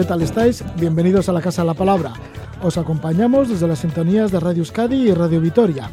[0.00, 0.64] ¿qué tal estáis?
[0.78, 2.14] Bienvenidos a la Casa de la Palabra.
[2.62, 5.90] Os acompañamos desde las sintonías de Radio Euskadi y Radio Vitoria.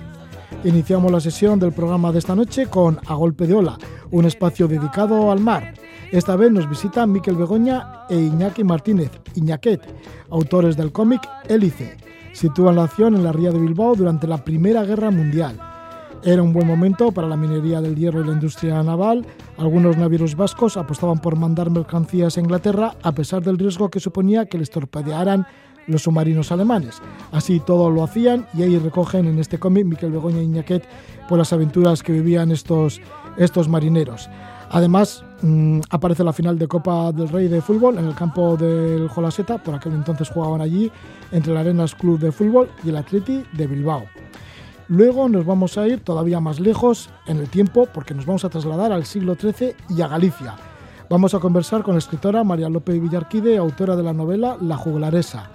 [0.64, 3.78] Iniciamos la sesión del programa de esta noche con A Golpe de Ola,
[4.12, 5.74] un espacio dedicado al mar.
[6.10, 9.82] Esta vez nos visitan Miquel Begoña e Iñaki Martínez, Iñaquet,
[10.30, 11.98] autores del cómic Hélice.
[12.32, 15.60] Sitúan la acción en la ría de Bilbao durante la Primera Guerra Mundial.
[16.24, 19.26] Era un buen momento para la minería del hierro y la industria naval.
[19.58, 24.46] Algunos navieros vascos apostaban por mandar mercancías a Inglaterra a pesar del riesgo que suponía
[24.46, 25.46] que les torpedearan
[25.88, 27.02] los submarinos alemanes.
[27.32, 30.88] Así todo lo hacían y ahí recogen en este cómic Miquel Begoña y Iñaquet
[31.30, 33.00] por las aventuras que vivían estos,
[33.38, 34.30] estos marineros.
[34.70, 39.08] Además, mmm, aparece la final de Copa del Rey de fútbol en el campo del
[39.08, 40.92] Jolaseta, por aquel entonces jugaban allí,
[41.32, 44.04] entre el Arenas Club de Fútbol y el Atleti de Bilbao.
[44.90, 48.50] Luego nos vamos a ir todavía más lejos en el tiempo porque nos vamos a
[48.50, 50.56] trasladar al siglo XIII y a Galicia.
[51.10, 55.52] Vamos a conversar con la escritora María López Villarquide, autora de la novela La Juglaresa.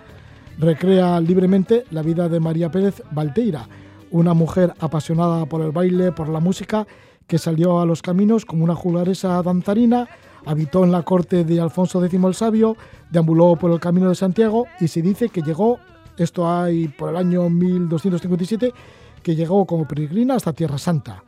[0.58, 3.68] Recrea libremente la vida de María Pérez Valteira,
[4.10, 6.86] una mujer apasionada por el baile, por la música,
[7.26, 10.08] que salió a los caminos como una juglaresa danzarina,
[10.44, 12.76] habitó en la corte de Alfonso X el Sabio,
[13.10, 15.78] deambuló por el camino de Santiago y se dice que llegó,
[16.18, 18.74] esto hay por el año 1257,
[19.22, 21.22] que llegó como peregrina hasta Tierra Santa.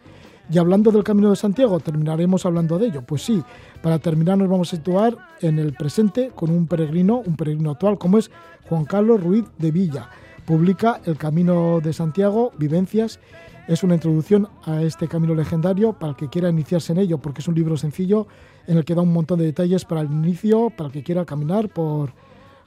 [0.50, 3.02] Y hablando del Camino de Santiago, terminaremos hablando de ello.
[3.02, 3.42] Pues sí,
[3.82, 7.96] para terminar nos vamos a situar en el presente con un peregrino, un peregrino actual,
[7.98, 8.30] como es
[8.68, 10.10] Juan Carlos Ruiz de Villa.
[10.44, 13.18] Publica El Camino de Santiago, Vivencias.
[13.66, 17.40] Es una introducción a este camino legendario para el que quiera iniciarse en ello, porque
[17.40, 18.26] es un libro sencillo
[18.66, 21.24] en el que da un montón de detalles para el inicio, para el que quiera
[21.24, 22.12] caminar por,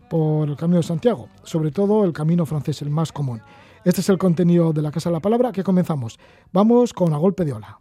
[0.10, 3.42] por el Camino de Santiago, sobre todo el camino francés, el más común.
[3.84, 6.20] Este es el contenido de la Casa de la Palabra que comenzamos.
[6.52, 7.80] Vamos con a golpe de ola.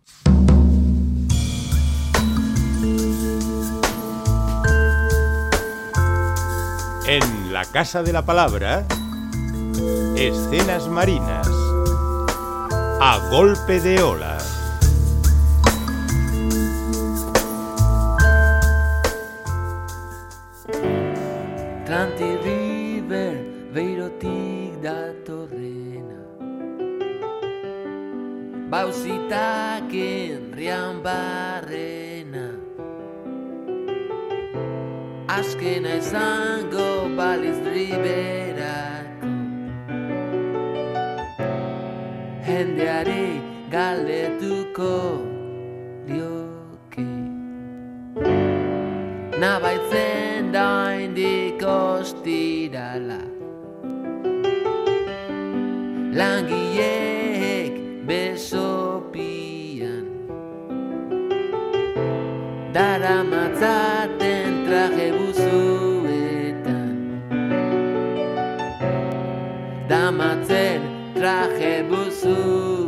[7.08, 8.86] En la Casa de la Palabra,
[10.16, 11.48] escenas marinas.
[13.00, 14.38] A golpe de ola.
[28.76, 32.48] Bauzitaken rian barrena.
[35.36, 39.30] Azkena izango baliz riberako
[42.48, 43.40] Jendeari
[43.72, 44.92] galdetuko
[46.10, 47.08] lioke.
[49.40, 50.68] Nabaitzen da
[51.06, 53.22] indik ostirala.
[56.20, 57.05] Langileek
[63.06, 66.96] Dara matzaten traje buzuetan
[69.88, 70.82] Damatzen
[71.14, 72.85] traje buzuetan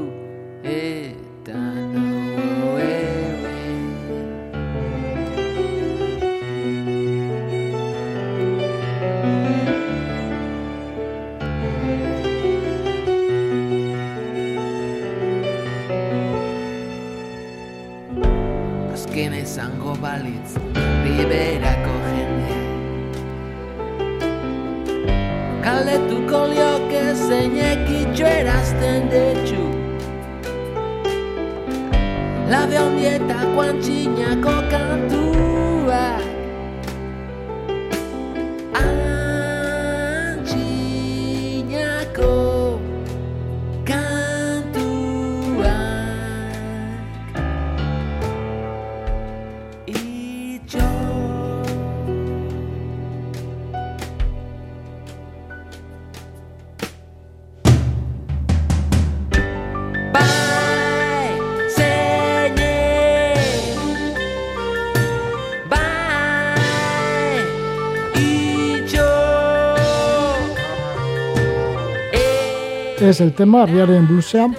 [73.08, 74.50] Es el tema Riaren Bluesea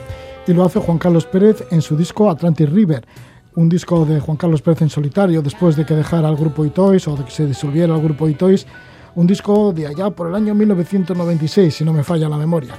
[0.48, 3.06] y lo hace Juan Carlos Pérez en su disco Atlantic River,
[3.54, 7.08] un disco de Juan Carlos Pérez en solitario después de que dejara el grupo Itois
[7.08, 8.66] o de que se disolviera el grupo Itois,
[9.14, 12.74] un disco de allá por el año 1996, si no me falla la memoria.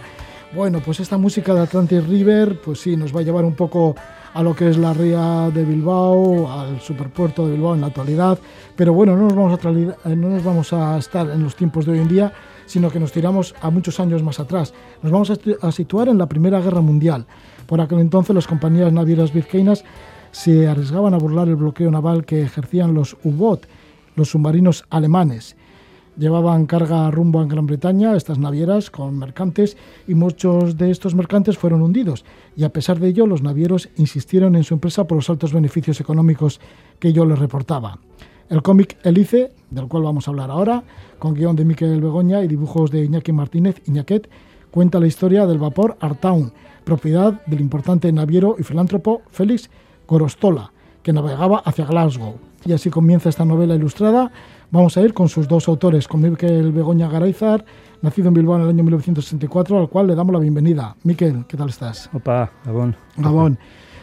[0.56, 3.94] Bueno, pues esta música de Atlantic River, pues sí, nos va a llevar un poco
[4.34, 8.36] a lo que es la ría de Bilbao, al superpuerto de Bilbao en la actualidad,
[8.74, 9.70] pero bueno, no vamos a,
[10.10, 12.32] eh, no nos vamos a estar en los tiempos de hoy en día,
[12.70, 14.72] sino que nos tiramos a muchos años más atrás.
[15.02, 17.26] Nos vamos a, situar en la Primera Guerra Mundial.
[17.66, 19.84] Por aquel entonces las compañías navieras vizcaínas
[20.30, 23.66] se arriesgaban a burlar el bloqueo naval que ejercían los U-Boot,
[24.14, 25.56] los submarinos alemanes.
[26.16, 29.76] llevaban carga rumbo a Gran Bretaña, estas navieras con mercantes,
[30.06, 32.24] y muchos de estos mercantes fueron hundidos.
[32.56, 36.00] Y a pesar de ello, los navieros insistieron en su empresa por los altos beneficios
[36.00, 36.60] económicos
[37.00, 37.98] que ello les reportaba.
[38.50, 40.82] El cómic Elice, del cual vamos a hablar ahora,
[41.20, 44.28] con guion de Miquel Begoña y dibujos de Iñaki Martínez Iñaquet,
[44.72, 46.52] cuenta la historia del vapor Artown,
[46.82, 49.70] propiedad del importante naviero y filántropo Félix
[50.08, 50.72] Gorostola,
[51.04, 52.38] que navegaba hacia Glasgow.
[52.64, 54.32] Y así comienza esta novela ilustrada.
[54.72, 57.64] Vamos a ir con sus dos autores, con Miquel Begoña Garayzar,
[58.02, 60.96] nacido en Bilbao en el año 1964, al cual le damos la bienvenida.
[61.04, 62.10] Miquel, ¿qué tal estás?
[62.12, 62.96] Opa, Gabón.
[63.16, 63.58] Gabón.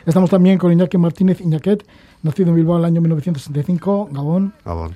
[0.05, 1.85] Estamos también con Iñaki Martínez Iñaquet,
[2.23, 4.53] nacido en Bilbao en el año 1965, Gabón.
[4.65, 4.95] Gabón.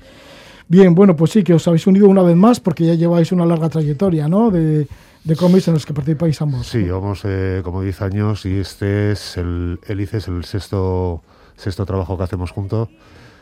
[0.68, 3.46] Bien, bueno, pues sí, que os habéis unido una vez más porque ya lleváis una
[3.46, 4.52] larga trayectoria, ¿no?
[4.52, 4.88] De,
[5.24, 6.68] de cómics en los que participáis ambos.
[6.68, 11.24] Sí, llevamos eh, como 10 años y este es el, el ICE es el sexto,
[11.56, 12.90] sexto trabajo que hacemos juntos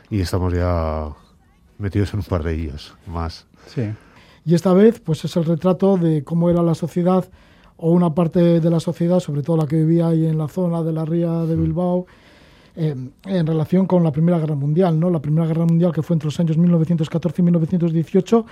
[0.10, 1.10] y estamos ya
[1.78, 3.46] metidos en un par de ellos más.
[3.68, 3.92] Sí.
[4.46, 7.30] Y esta vez, pues es el retrato de cómo era la sociedad
[7.78, 10.84] o una parte de la sociedad, sobre todo la que vivía ahí en la zona
[10.84, 12.08] de la ría de Bilbao,
[12.81, 12.96] eh,
[13.26, 15.10] en relación con la Primera Guerra Mundial, ¿no?
[15.10, 18.46] La Primera Guerra Mundial que fue entre los años 1914 y 1918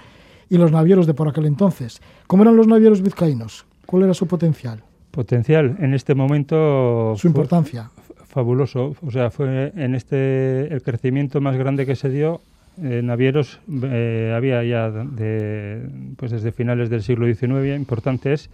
[0.49, 2.01] y los navieros de por aquel entonces.
[2.27, 3.65] ¿Cómo eran los navieros vizcaínos?
[3.85, 4.83] ¿Cuál era su potencial?
[5.11, 7.13] Potencial, en este momento...
[7.15, 7.89] Su importancia.
[8.25, 12.41] Fabuloso, o sea, fue en este el crecimiento más grande que se dio.
[12.83, 15.87] Eh, navieros eh, había ya de,
[16.17, 18.49] pues desde finales del siglo XIX importantes,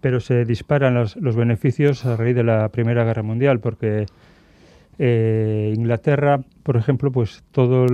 [0.00, 4.06] pero se disparan los, los beneficios a raíz de la Primera Guerra Mundial, porque
[4.98, 7.86] eh, Inglaterra, por ejemplo, pues todo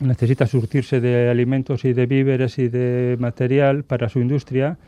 [0.00, 4.78] necesita surtirse de alimentos y de víveres y de material para su industria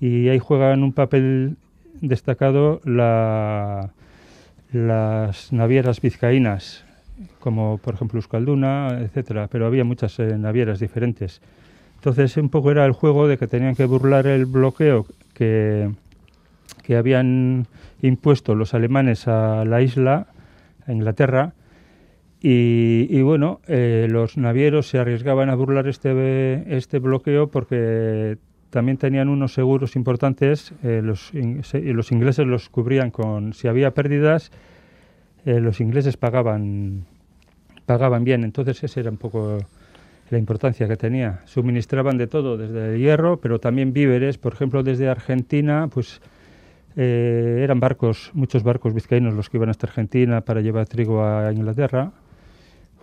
[0.00, 1.56] y ahí juegan un papel
[2.00, 3.90] destacado la,
[4.72, 6.84] las navieras vizcaínas,
[7.40, 11.40] como por ejemplo Euskalduna, etcétera, pero había muchas eh, navieras diferentes.
[11.96, 15.90] Entonces un poco era el juego de que tenían que burlar el bloqueo que,
[16.82, 17.66] que habían
[18.02, 20.26] impuesto los alemanes a la isla,
[20.92, 21.54] Inglaterra,
[22.48, 28.38] y, bueno, eh, los navieros se arriesgaban a burlar este, este bloqueo porque
[28.70, 33.92] también tenían unos seguros importantes, eh, los, y los ingleses los cubrían con, si había
[33.92, 34.52] pérdidas,
[35.44, 37.06] eh, los ingleses pagaban,
[37.86, 39.58] pagaban bien, entonces esa era un poco
[40.30, 41.40] la importancia que tenía.
[41.46, 46.20] Suministraban de todo, desde hierro, pero también víveres, por ejemplo, desde Argentina, pues
[46.96, 51.52] eh, eran barcos, muchos barcos vizcaínos los que iban hasta Argentina para llevar trigo a
[51.52, 52.12] Inglaterra.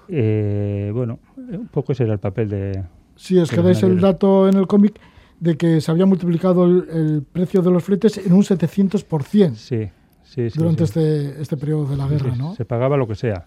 [0.09, 2.83] Eh, bueno, un poco ese era el papel de...
[3.15, 4.99] Sí, es de que dais el dato en el cómic
[5.39, 9.89] de que se había multiplicado el, el precio de los fletes en un 700% Sí,
[10.23, 10.57] sí, sí.
[10.59, 10.99] durante sí.
[10.99, 12.55] Este, este periodo de la guerra, sí, ¿no?
[12.55, 13.45] Se pagaba lo que sea.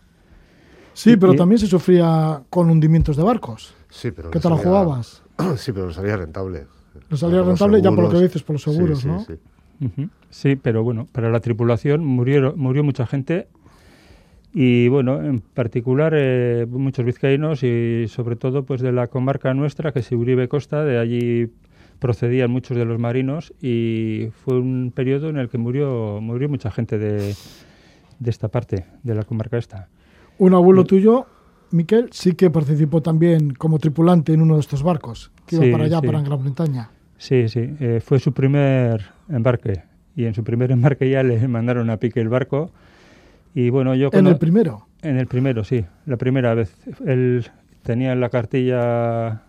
[0.95, 3.75] Sí, y- pero y- también se sufría con hundimientos de barcos.
[3.91, 5.23] Sí, pero ¿Qué la salía- jugabas?
[5.57, 6.67] Sí, pero nos salía rentable.
[7.11, 9.25] Nos salía rentable ya por lo que dices, por los Sí, seguros, sí, ¿no?
[10.31, 10.57] Sí.
[10.57, 13.49] Pero bueno, para la tripulación murieron, murió mucha gente
[14.53, 19.93] y bueno, en particular eh, muchos vizcaínos y sobre todo pues de la comarca nuestra,
[19.93, 21.53] que es Uribe Costa, de allí
[21.99, 26.71] procedían muchos de los marinos y fue un periodo en el que murió, murió mucha
[26.71, 27.35] gente de,
[28.19, 29.89] de esta parte, de la comarca esta.
[30.39, 31.27] Un abuelo tuyo,
[31.71, 35.73] Miquel, sí que participó también como tripulante en uno de estos barcos que Sí, iba
[35.73, 36.07] para allá, sí.
[36.07, 36.91] para Gran Bretaña.
[37.19, 39.83] Sí, sí, eh, fue su primer embarque
[40.15, 42.71] y en su primer embarque ya le mandaron a pique el barco
[43.55, 44.87] y bueno, yo En el primero.
[45.03, 46.75] En el primero, sí, la primera vez.
[47.07, 47.47] Él
[47.83, 49.43] tenía la cartilla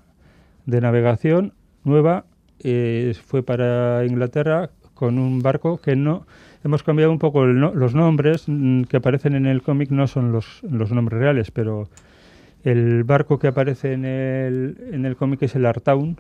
[0.66, 2.26] de navegación nueva,
[2.64, 6.26] eh, fue para Inglaterra con un barco que no...
[6.64, 10.08] Hemos cambiado un poco el no- los nombres mm, que aparecen en el cómic, no
[10.08, 11.88] son los, los nombres reales, pero
[12.64, 16.18] el barco que aparece en el, en el cómic es el Artown,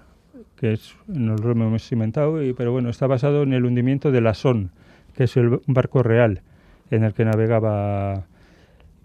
[0.55, 4.21] que es, nos lo hemos inventado, y, pero bueno, está basado en el hundimiento de
[4.21, 4.71] la Son,
[5.15, 6.41] que es el, un barco real
[6.91, 8.25] en el que navegaba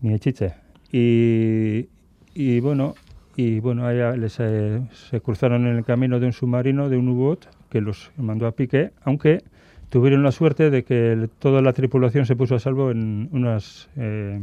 [0.01, 0.55] Miechiche.
[0.91, 1.89] Y,
[2.35, 2.95] y bueno,
[3.37, 7.47] y bueno, allá eh, se cruzaron en el camino de un submarino, de un U-boat,
[7.71, 9.43] que los mandó a pique, aunque
[9.89, 14.43] tuvieron la suerte de que toda la tripulación se puso a salvo en unas, eh,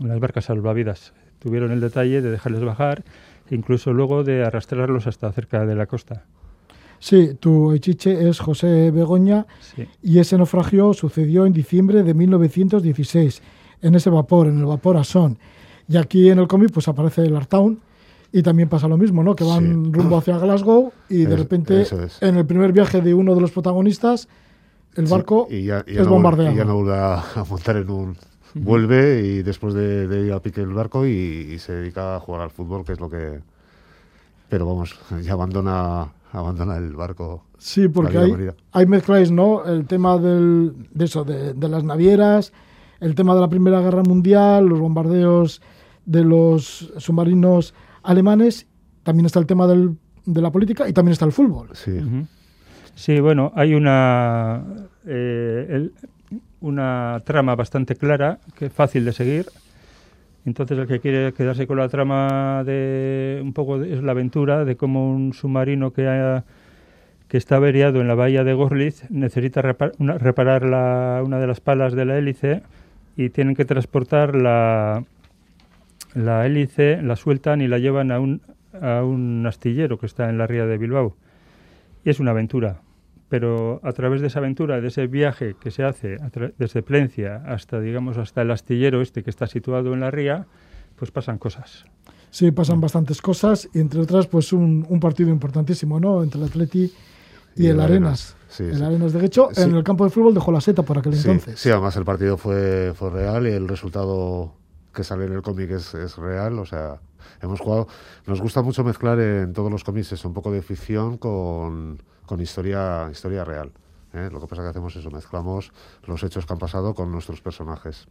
[0.00, 1.12] unas barcas salvavidas.
[1.40, 3.02] Tuvieron el detalle de dejarles bajar,
[3.50, 6.24] incluso luego de arrastrarlos hasta cerca de la costa.
[6.98, 9.86] Sí, tu echiche es José Begoña Sí.
[10.02, 13.42] y ese naufragio sucedió en diciembre de 1916
[13.82, 15.38] en ese vapor, en el vapor Asón.
[15.86, 17.78] Y aquí en el cómic pues aparece el Artown
[18.32, 19.36] y también pasa lo mismo, ¿no?
[19.36, 19.90] Que van Sí.
[19.92, 21.92] rumbo hacia Glasgow y de Es- repente es.
[22.22, 24.28] en el primer viaje de uno de los protagonistas
[24.96, 26.54] el Sí, barco y ya, y ya es no, bombardeado.
[26.54, 28.16] y ya no vuelve a, a montar en un...
[28.54, 32.20] Vuelve y después de, de ir a pique el barco y, y se dedica a
[32.20, 33.40] jugar al fútbol, que es lo que...
[34.48, 37.44] pero vamos, ya abandona, abandona el barco.
[37.58, 38.18] Sí, porque
[38.72, 39.64] ahí mezcláis, ¿no?
[39.64, 42.52] El tema del, de eso, de, de las navieras,
[43.00, 45.60] el tema de la Primera Guerra Mundial, los bombardeos
[46.06, 48.66] de los submarinos alemanes,
[49.02, 49.96] también está el tema del-
[50.26, 51.68] de la política y también está el fútbol.
[51.72, 51.98] Sí.
[52.94, 54.62] Sí, bueno, hay una,
[55.06, 55.92] eh, el-
[56.64, 59.46] una trama bastante clara, que fácil de seguir.
[60.46, 64.76] Entonces el que quiere quedarse con la trama de un poco es la aventura de
[64.76, 66.42] cómo un submarino que
[67.30, 70.64] está averiado en la bahía de Gorlitz necesita reparar
[71.22, 72.62] una de las palas de la hélice
[73.16, 75.04] y tienen que transportar la,
[76.14, 78.40] la hélice, la sueltan y la llevan a un,
[78.80, 81.14] a un astillero que está en la ría de Bilbao.
[82.04, 82.83] Y es una aventura.
[83.34, 86.18] Pero a través de esa aventura, de ese viaje que se hace
[86.56, 90.46] desde Plencia hasta, digamos, hasta el astillero este que está situado en la ría,
[90.94, 91.84] pues pasan cosas.
[92.30, 96.22] Sí, pasan bastantes cosas y entre otras, pues un, un partido importantísimo, ¿no?
[96.22, 96.92] Entre el Atleti
[97.56, 98.36] y, Y el el Arenas.
[98.36, 98.82] Arenas, sí, el sí.
[98.84, 99.62] Arenas de Guecho, Sí.
[99.62, 101.58] en el campo de fútbol dejó la seta por aquel sí, entonces.
[101.58, 104.54] sí, además el partido fue, fue real y el resultado
[104.94, 107.00] que sale en el cómic es, es real, o sea,
[107.42, 107.88] hemos jugado,
[108.28, 113.08] nos gusta mucho mezclar en todos los cómics un poco de ficción con, con historia,
[113.10, 113.72] historia real.
[114.12, 114.28] ¿eh?
[114.32, 115.72] Lo que pasa que hacemos eso, mezclamos
[116.06, 118.06] los hechos que han pasado con nuestros personajes.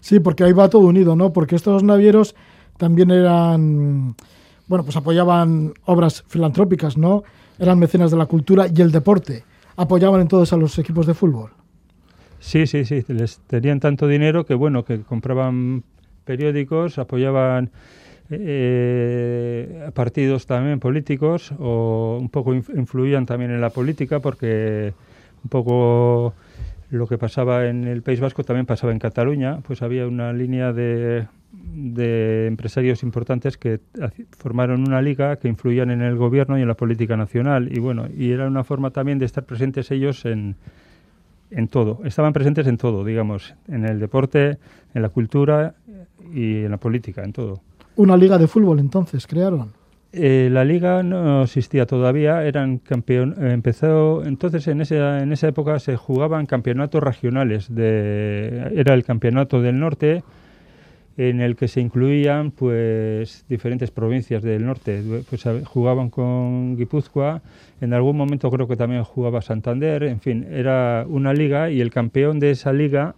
[0.00, 1.32] Sí, porque ahí va todo unido, ¿no?
[1.32, 2.34] Porque estos navieros
[2.76, 4.14] también eran,
[4.66, 7.24] bueno, pues apoyaban obras filantrópicas, ¿no?
[7.58, 9.44] Eran mecenas de la cultura y el deporte.
[9.76, 11.50] Apoyaban entonces a los equipos de fútbol.
[12.40, 13.04] Sí, sí, sí.
[13.08, 15.82] Les tenían tanto dinero que, bueno, que compraban
[16.24, 17.70] periódicos, apoyaban
[18.30, 24.92] eh, partidos también políticos o un poco inf- influían también en la política porque
[25.42, 26.34] un poco
[26.90, 30.72] lo que pasaba en el País Vasco también pasaba en Cataluña, pues había una línea
[30.72, 33.80] de, de empresarios importantes que
[34.38, 37.70] formaron una liga que influían en el gobierno y en la política nacional.
[37.70, 40.56] Y bueno, y era una forma también de estar presentes ellos en,
[41.50, 44.56] en todo, estaban presentes en todo, digamos, en el deporte,
[44.94, 45.74] en la cultura
[46.32, 47.60] y en la política, en todo.
[47.98, 49.72] Una liga de fútbol entonces crearon.
[50.12, 55.80] Eh, la liga no existía todavía, eran campeón, empezó entonces en esa en esa época
[55.80, 60.22] se jugaban campeonatos regionales de era el campeonato del norte
[61.16, 67.42] en el que se incluían pues diferentes provincias del norte, pues jugaban con Guipúzcoa,
[67.80, 71.90] en algún momento creo que también jugaba Santander, en fin, era una liga y el
[71.90, 73.16] campeón de esa liga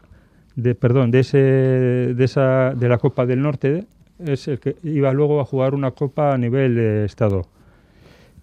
[0.57, 3.85] de perdón, de ese de esa de la Copa del Norte
[4.27, 7.47] es el que iba luego a jugar una copa a nivel de estado.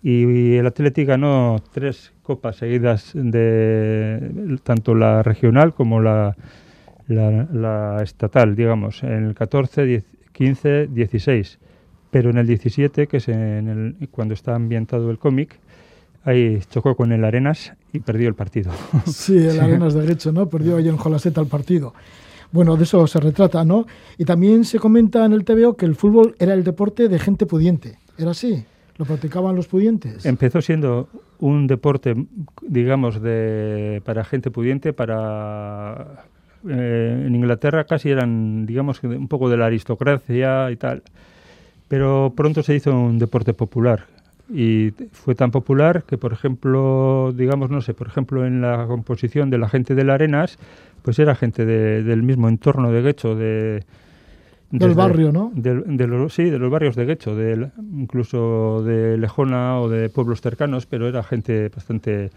[0.03, 6.35] Y, el Atlético ganó tres copas seguidas de tanto la regional como la,
[7.07, 11.59] la, la estatal, digamos, en el 14, 10, 15, 16.
[12.11, 13.67] Pero en el 17, que es en
[13.99, 15.59] el, cuando está ambientado el cómic,
[16.23, 18.71] ahí chocó con el Arenas y perdió el partido.
[19.05, 20.47] Sí, el Arenas de Guecho, ¿no?
[20.47, 21.93] Perdió ahí en Jolaseta el partido.
[22.51, 23.85] Bueno, de eso se retrata, ¿no?
[24.17, 27.45] Y también se comenta en el TVO que el fútbol era el deporte de gente
[27.45, 27.99] pudiente.
[28.17, 28.65] ¿Era así?
[28.97, 30.25] ¿Lo practicaban los pudientes?
[30.25, 31.07] Empezó siendo
[31.39, 32.15] un deporte,
[32.61, 36.25] digamos, de, para gente pudiente, para...
[36.67, 41.03] eh, en Inglaterra casi eran, digamos, un poco de la aristocracia y tal.
[41.87, 44.05] Pero pronto se hizo un deporte popular.
[44.49, 49.49] Y fue tan popular que, por ejemplo, digamos, no sé, por ejemplo, en la composición
[49.49, 50.57] de la gente de la Arenas,
[51.07, 53.85] pues era gente de- del mismo entorno de Guecho, de...
[54.71, 55.53] Del barrio, ¿no?
[55.55, 60.41] de los, sí, de los barrios de Guecho, del- incluso de Lejona o de pueblos
[60.41, 62.29] cercanos, pero era gente bastante...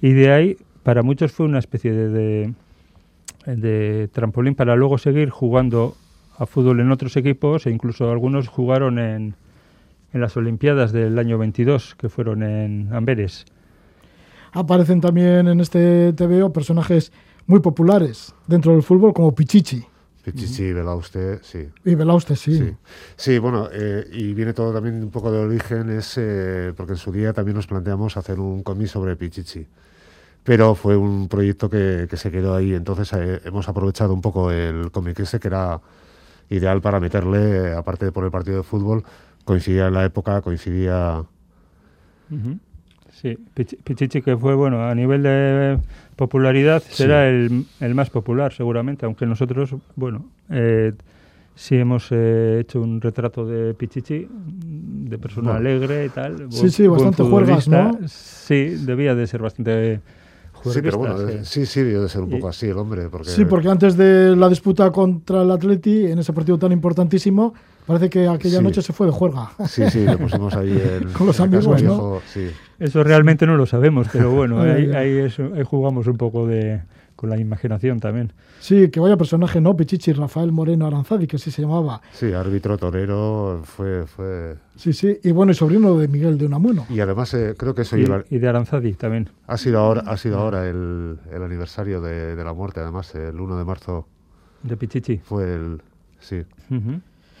[0.00, 5.30] Y de ahí, para muchos fue una especie de, de, de trampolín para luego seguir
[5.30, 5.96] jugando
[6.38, 9.34] a fútbol en otros equipos e incluso algunos jugaron en,
[10.12, 13.46] en las Olimpiadas del año 22, que fueron en Amberes.
[14.52, 17.10] Aparecen también en este TVO personajes
[17.46, 19.84] muy populares dentro del fútbol como Pichichi.
[20.24, 21.68] Pichichi, Belauste, sí.
[21.84, 22.56] Y Belauste, sí.
[22.56, 22.76] Sí,
[23.16, 26.98] Sí, bueno, eh, y viene todo también un poco de origen, es eh, porque en
[26.98, 29.66] su día también nos planteamos hacer un cómic sobre Pichichi.
[30.44, 34.50] Pero fue un proyecto que, que se quedó ahí, entonces eh, hemos aprovechado un poco
[34.52, 35.80] el cómic ese que era
[36.50, 39.02] ideal para meterle, eh, aparte de por el partido de fútbol,
[39.44, 41.24] coincidía en la época, coincidía...
[42.30, 42.58] Ujú.
[43.12, 45.78] Sí, Pichi- Pichichi que fue, bueno, a nivel de
[46.16, 50.92] popularidad será el, el más popular seguramente, aunque nosotros, bueno, eh,
[51.54, 55.58] sí hemos eh, hecho un retrato de Pichichi, de persona Bueno.
[55.68, 56.46] alegre y tal.
[56.50, 57.68] Sí, sí, bastante juergas.
[57.68, 57.98] ¿no?
[58.06, 60.00] Sí, debía de ser bastante
[60.64, 61.66] Sí, pero bueno, sí.
[61.66, 63.30] sí, de ser un Y- poco así el hombre, porque...
[63.30, 67.52] Sí, porque antes de la disputa contra el Atleti, en ese partido tan importantísimo,
[67.84, 68.62] Parece que aquella Sí.
[68.64, 69.50] noche se fue de juerga.
[69.66, 71.90] Sí, sí, le pusimos ahí el, Con los el casco amigos, ¿no?
[71.90, 72.46] viejo, sí.
[72.82, 76.82] Eso realmente no lo sabemos, pero bueno, ahí, ahí eso- ahí jugamos un poco de,
[77.16, 78.32] con la imaginación también.
[78.60, 79.76] Sí, que vaya personaje, ¿no?
[79.76, 82.00] Pichichi, Rafael Moreno Aranzadi, que así se llamaba.
[82.12, 84.06] Sí, árbitro, torero, fue...
[84.06, 84.56] fue...
[84.76, 85.18] Sí, sí.
[85.22, 86.86] Y bueno, y sobrino de Miguel de Unamuno.
[86.88, 89.28] Y además eh, creo que eso Y, y de Aranzadi también.
[89.46, 93.40] ha sido ahora, ha sido ahora el, el aniversario de, de la muerte, además, el
[93.40, 94.06] 1 de marzo
[94.62, 95.18] De Pichichi.
[95.18, 95.82] fue el...
[96.20, 96.42] Sí,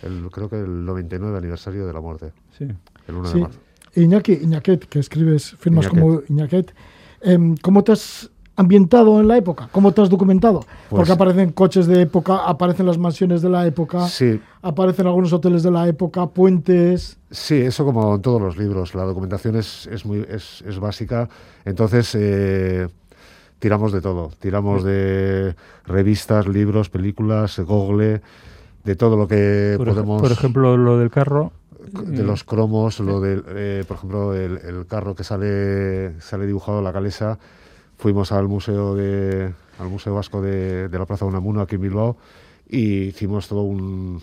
[0.02, 2.64] el, creo que el 99 aniversario de la muerte, Sí.
[3.08, 3.34] el 1 Sí.
[3.34, 3.60] de marzo.
[3.94, 6.00] Iñaki, Iñaquet, que escribes, firmas Iñaquet.
[6.00, 6.74] como Iñaquet.
[7.20, 9.68] Em, ¿Cómo te has ambientado en la época?
[9.72, 10.60] ¿Cómo te has documentado?
[10.60, 15.32] Pues- Porque aparecen coches de época, aparecen las mansiones de la época, Sí, aparecen algunos
[15.32, 17.18] hoteles de la época, puentes.
[17.30, 18.94] Sí, eso como en todos los libros.
[18.94, 21.28] La documentación es, es muy es, es básica.
[21.64, 22.88] Entonces eh,
[23.58, 24.30] tiramos de todo.
[24.38, 25.54] Tiramos de
[25.86, 28.20] revistas, libros, películas, Google,
[28.84, 30.20] de todo lo que Por, ej- podemos.
[30.22, 31.52] por ejemplo, lo del carro.
[31.90, 36.82] De los cromos, lo del, eh, por ejemplo, el, el carro que sale sale dibujado
[36.82, 37.38] la calesa.
[37.98, 41.80] Fuimos al museo de al museo vasco de, de la Plaza de Unamuno aquí en
[41.82, 42.16] Bilbao
[42.68, 44.20] y hicimos todo un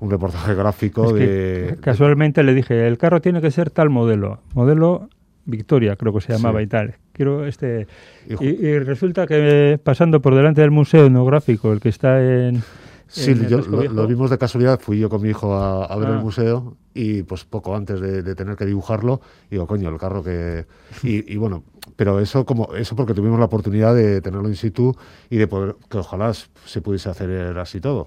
[0.00, 3.90] un reportaje gráfico Es que de, casualmente le dije, el carro tiene que ser tal
[3.90, 4.40] modelo.
[4.54, 5.08] Modelo
[5.44, 6.64] Victoria, creo que se llamaba Sí.
[6.64, 6.94] y tal.
[7.12, 7.86] Quiero este...
[8.26, 12.62] Y Y, y resulta que pasando por delante del Museo Etnográfico, el que está en...
[13.12, 16.08] Sí, yo, lo, lo vimos de casualidad, fui yo con mi hijo a, a ver
[16.08, 16.12] Ah.
[16.12, 20.22] el museo y pues poco antes de, de tener que dibujarlo, digo, coño, el carro
[20.22, 20.66] que...
[21.02, 21.64] Y, y bueno,
[21.96, 24.94] pero eso como eso porque tuvimos la oportunidad de tenerlo in situ
[25.28, 28.06] y de poder, que ojalá se pudiese hacer así todo.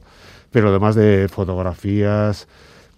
[0.51, 2.47] Pero además de fotografías,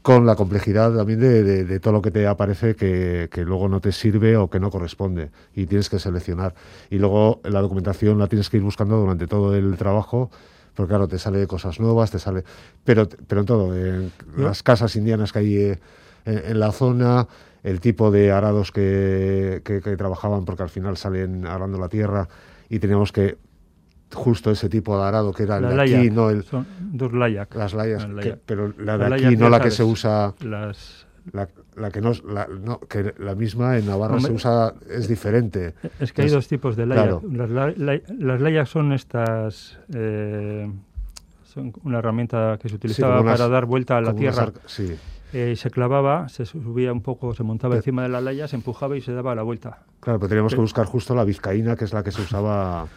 [0.01, 3.67] con la complejidad también de, de- de todo lo que te aparece que, que luego
[3.67, 6.53] no te sirve o que no corresponde y tienes que seleccionar.
[6.91, 10.29] Y luego la documentación la tienes que ir buscando durante todo el trabajo,
[10.75, 12.43] porque claro, te sale cosas nuevas, te sale...
[12.83, 15.79] Pero, pero en todo, en las casas indianas que hay eh,
[16.25, 17.27] en, en la zona,
[17.63, 22.27] el tipo de arados que, que- que trabajaban, porque al final salen arando la tierra
[22.69, 23.37] y teníamos que...
[24.13, 26.65] Justo ese tipo de arado que era el la de Layak, aquí, no el, son
[26.79, 27.55] dos Layak.
[27.55, 28.39] las layas, que- Layak.
[28.45, 32.11] pero la de La aquí, no la que se usa, Las, la, la que no,
[32.27, 34.29] la, no, que la misma en Navarra Hombre.
[34.31, 35.73] se usa, es diferente.
[35.99, 37.03] es que hay Es- dos tipos de Layak.
[37.05, 37.21] claro.
[37.31, 39.79] Las, la- la- las Layak son estas...
[39.93, 40.71] eh,
[41.43, 44.51] son una herramienta que se utilizaba unas- para dar vuelta a la tierra.
[44.65, 44.95] sí,
[45.33, 48.55] Eh, se clavaba, se subía un poco, se montaba Pero- encima de la laya, se
[48.55, 49.79] empujaba y se daba la vuelta.
[49.99, 52.87] claro, pero teníamos que buscar justo la vizcaína, que es la que se usaba.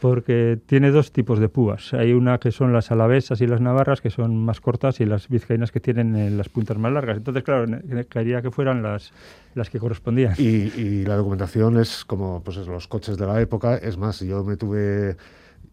[0.00, 1.94] Porque tiene dos tipos de púas.
[1.94, 5.28] Hay una que son las alavesas y las navarras, que son más cortas, y las
[5.28, 7.16] vizcaínas que tienen eh, las puntas más largas.
[7.16, 7.66] Entonces, claro,
[8.10, 9.12] quería que fueran las,
[9.54, 10.34] las que correspondían.
[10.36, 13.76] Y, y la documentación es como pues es los coches de la época.
[13.76, 15.16] Es más, yo me tuve.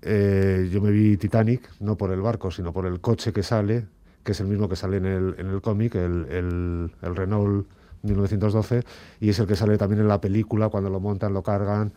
[0.02, 3.86] eh, yo me vi Titanic, no por el barco, sino por el coche que sale,
[4.24, 7.68] que es el mismo que sale en el, en el cómic, el, el, el Renault
[8.04, 8.84] 1912,
[9.20, 11.92] y es el que sale también en la película cuando lo montan, lo cargan.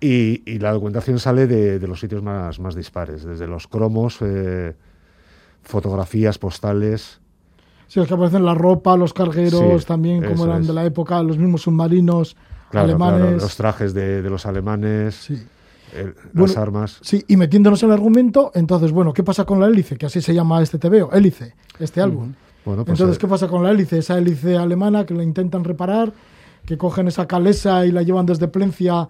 [0.00, 4.18] Y, y la documentación sale de, de los sitios más, más dispares, desde los cromos,
[4.20, 4.74] eh,
[5.62, 7.20] fotografías postales.
[7.88, 10.66] Sí, es que aparecen la ropa, los cargueros Sí, también, como eran es.
[10.68, 12.36] de la época, los mismos submarinos
[12.70, 13.20] Claro, alemanes.
[13.20, 15.42] claro, los trajes de, de los alemanes, Sí.
[15.96, 16.98] el- Bueno, las armas.
[17.02, 19.96] Sí, y metiéndonos en el argumento, entonces, bueno, ¿qué pasa con la hélice?
[19.96, 22.34] Que así se llama este TVO, hélice, este álbum.
[22.64, 23.98] Bueno, pues, entonces, eh, ¿qué pasa con la hélice?
[23.98, 26.12] Esa hélice alemana que la intentan reparar,
[26.66, 29.08] que cogen esa calesa y la llevan desde Plencia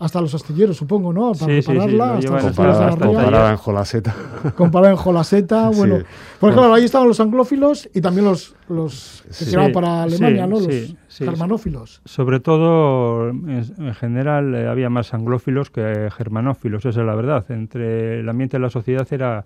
[0.00, 1.32] hasta los astilleros, supongo, ¿no?
[1.32, 4.14] Para Sí, sí, sí, repararla, lo hasta comparada en Jolaseta.
[4.56, 5.78] comparada en Jolaseta, Sí.
[5.78, 5.94] bueno.
[5.96, 6.06] Porque
[6.40, 6.56] Bueno.
[6.56, 9.44] claro, ahí estaban los anglófilos y también los, los que Sí.
[9.46, 10.56] tiraban Sí, para Alemania, sí, ¿no?
[10.60, 11.24] Los sí, sí.
[11.24, 12.00] germanófilos.
[12.04, 17.44] Sobre todo, en, en general, eh, había más anglófilos que germanófilos, esa es la verdad.
[17.50, 19.44] Entre el ambiente de la sociedad era,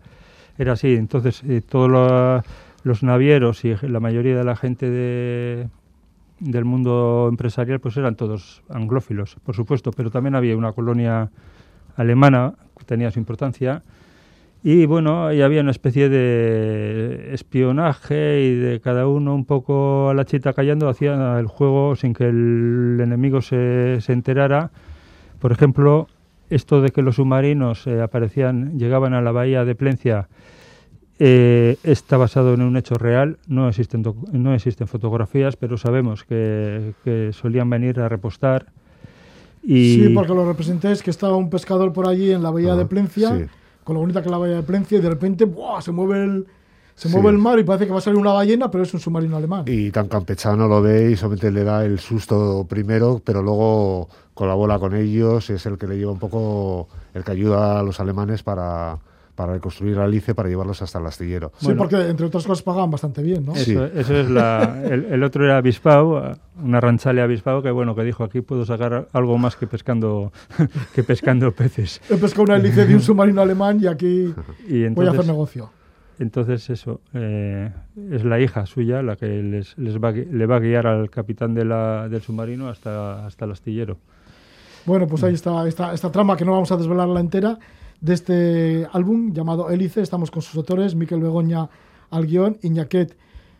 [0.58, 0.94] era así.
[0.94, 2.42] Entonces, eh, todos lo-
[2.84, 5.68] los navieros y la mayoría de la gente de,
[6.42, 11.30] del mundo empresarial pues eran todos anglófilos, por supuesto, pero también había una colonia
[11.96, 13.82] alemana que tenía su importancia.
[14.64, 20.14] Y bueno, y había una especie de espionaje y de cada uno un poco a
[20.14, 24.70] la chita callando hacía el juego sin que el enemigo se, se enterara.
[25.40, 26.06] Por ejemplo,
[26.48, 30.28] esto de que los submarinos eh, aparecían, llegaban a la bahía de Plencia,
[31.24, 33.38] eh, está basado en un hecho real.
[33.46, 38.66] No existen, no existen fotografías, pero sabemos que, que solían venir a repostar.
[39.62, 42.74] Y Sí, porque lo representé es que estaba un pescador por allí en la bahía
[42.74, 43.44] de Ah, Plencia, sí.
[43.84, 45.80] con lo bonita que es la bahía de Plencia, y de repente ¡buah!
[45.80, 46.46] se mueve el
[46.96, 47.14] se Sí.
[47.14, 49.36] mueve el mar y parece que va a salir una ballena, pero es un submarino
[49.36, 49.64] alemán.
[49.66, 54.78] Y tan campechano lo ve y solamente le da el susto primero, pero luego colabora
[54.80, 58.42] con ellos, es el que le lleva un poco, el que ayuda a los alemanes
[58.42, 58.98] para,
[59.34, 61.52] para reconstruir Alice para llevarlos hasta el astillero.
[61.58, 63.54] Sí, porque entre otras cosas pagaban bastante bien, ¿no?
[63.54, 68.04] Eso, eso es la, el, el otro era Abispao, una ranchale Abispao que bueno que
[68.04, 70.32] dijo aquí puedo sacar algo más que pescando
[70.94, 72.00] que pescando peces.
[72.10, 74.34] He pescado una hélice de un submarino alemán y aquí
[74.68, 75.70] Y voy a hacer entonces, negocio.
[76.18, 77.70] entonces eso eh,
[78.10, 81.54] es la hija suya la que les, les va, le va a guiar al capitán
[81.54, 83.96] de la, del submarino hasta, hasta el astillero.
[84.84, 87.58] Bueno, pues ahí está esta, esta trama que no vamos a desvelarla entera
[88.02, 90.02] de este álbum llamado Hélice.
[90.02, 91.70] Estamos con sus autores, Miquel Begoña
[92.10, 93.16] al guion, Iñaquet,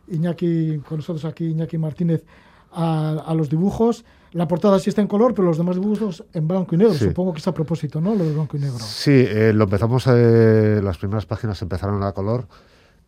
[0.08, 2.24] Iñaki, con nosotros aquí, Iñaki Martínez
[2.72, 4.04] a, a los dibujos.
[4.32, 6.94] La portada sí está en color, pero los demás dibujos en blanco y negro.
[6.94, 7.04] Sí.
[7.04, 8.14] Supongo que es a propósito, ¿no?
[8.14, 8.78] Lo de blanco y negro.
[8.78, 12.48] Sí, eh, lo empezamos, eh, las primeras páginas empezaron a color,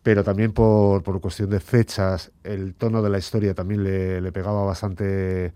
[0.03, 4.31] pero también por, por cuestión de fechas, el tono de la historia también le, le
[4.31, 5.51] pegaba bastante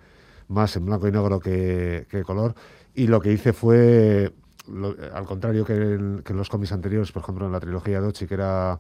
[0.47, 2.55] más en blanco y negro que, que color.
[2.95, 4.33] Y lo que hice fue,
[4.67, 8.01] lo- al contrario que en, que en los cómics anteriores, por ejemplo en la trilogía
[8.01, 8.79] de Ochi, que era a,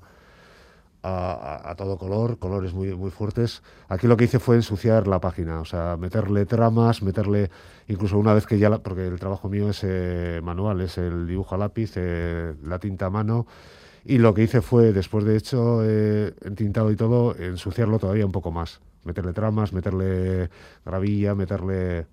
[1.03, 3.63] a- a todo color, colores muy, muy fuertes.
[3.87, 7.49] Aquí lo que hice fue ensuciar la página, o sea, meterle tramas, meterle,
[7.87, 11.25] incluso una vez que ya, la- porque el trabajo mío es eh, manual, es el
[11.27, 13.47] dibujo a lápiz, eh, la tinta a mano,
[14.03, 18.31] y lo que hice fue, después de hecho, eh, entintado y todo, ensuciarlo todavía un
[18.33, 20.49] poco más, meterle tramas, meterle
[20.85, 22.07] gravilla, meterle...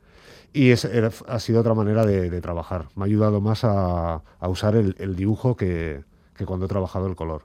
[0.56, 2.86] Y es, ha sido otra manera de, trabajar.
[2.94, 6.02] Me ha ayudado más a, usar el, dibujo que,
[6.34, 7.42] que cuando he trabajado el color.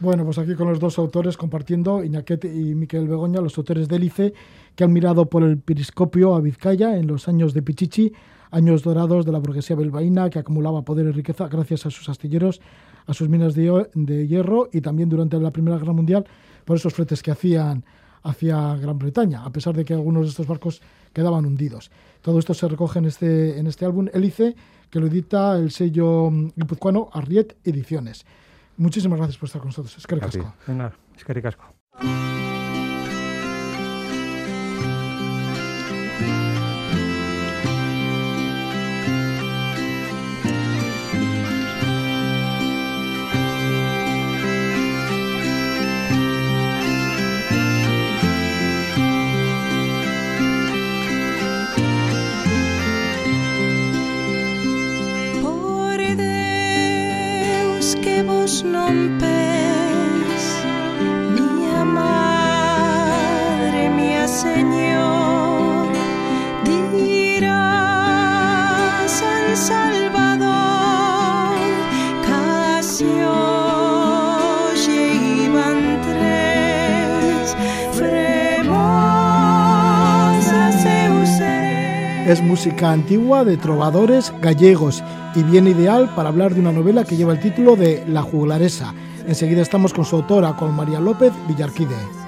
[0.00, 3.96] Bueno, pues aquí con los dos autores compartiendo, Iñaquet y Miquel Begoña, los autores de
[3.96, 4.32] Hélice,
[4.74, 8.14] que han mirado por el periscopio a Vizcaya en los años de Pichichi,
[8.50, 12.62] años dorados de la burguesía bilbaína que acumulaba poder y riqueza gracias a sus astilleros,
[13.06, 16.26] a sus minas de, de hierro y también durante la Primera Guerra Mundial
[16.64, 17.84] por esos fretes que hacían
[18.26, 21.90] hacia Gran Bretaña, a pesar de que algunos de estos barcos quedaban hundidos.
[22.20, 24.54] Todo esto se recoge en este, en este álbum Hélice,
[24.90, 28.26] que lo edita el sello guipuzcoano Arriet Ediciones.
[28.76, 29.96] Muchísimas gracias por estar con nosotros.
[29.96, 30.16] Es que.
[30.66, 31.64] Venga, es que ricasco.
[58.86, 60.44] Vos non pes
[61.34, 65.90] Mia madre, mia señor
[66.64, 67.72] Dirá
[69.06, 71.56] San Salvador
[72.26, 74.98] Casi hoxe
[75.44, 77.56] iban tres
[82.26, 85.00] Es música antigua de trovadores gallegos
[85.36, 88.94] y bien ideal para hablar de una novela que lleva el título de La juglaresa.
[89.26, 92.25] Enseguida estamos con su autora, con María López Villarquide.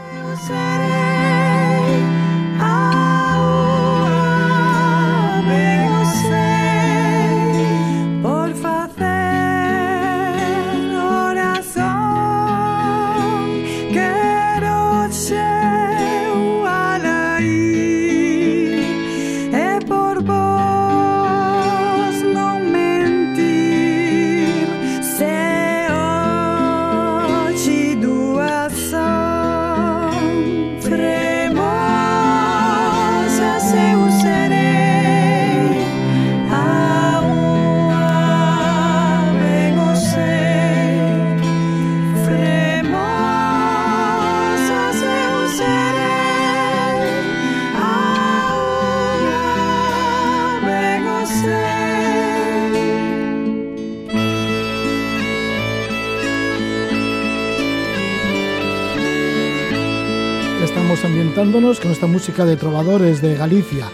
[62.08, 63.86] Música de trovadores de Galicia.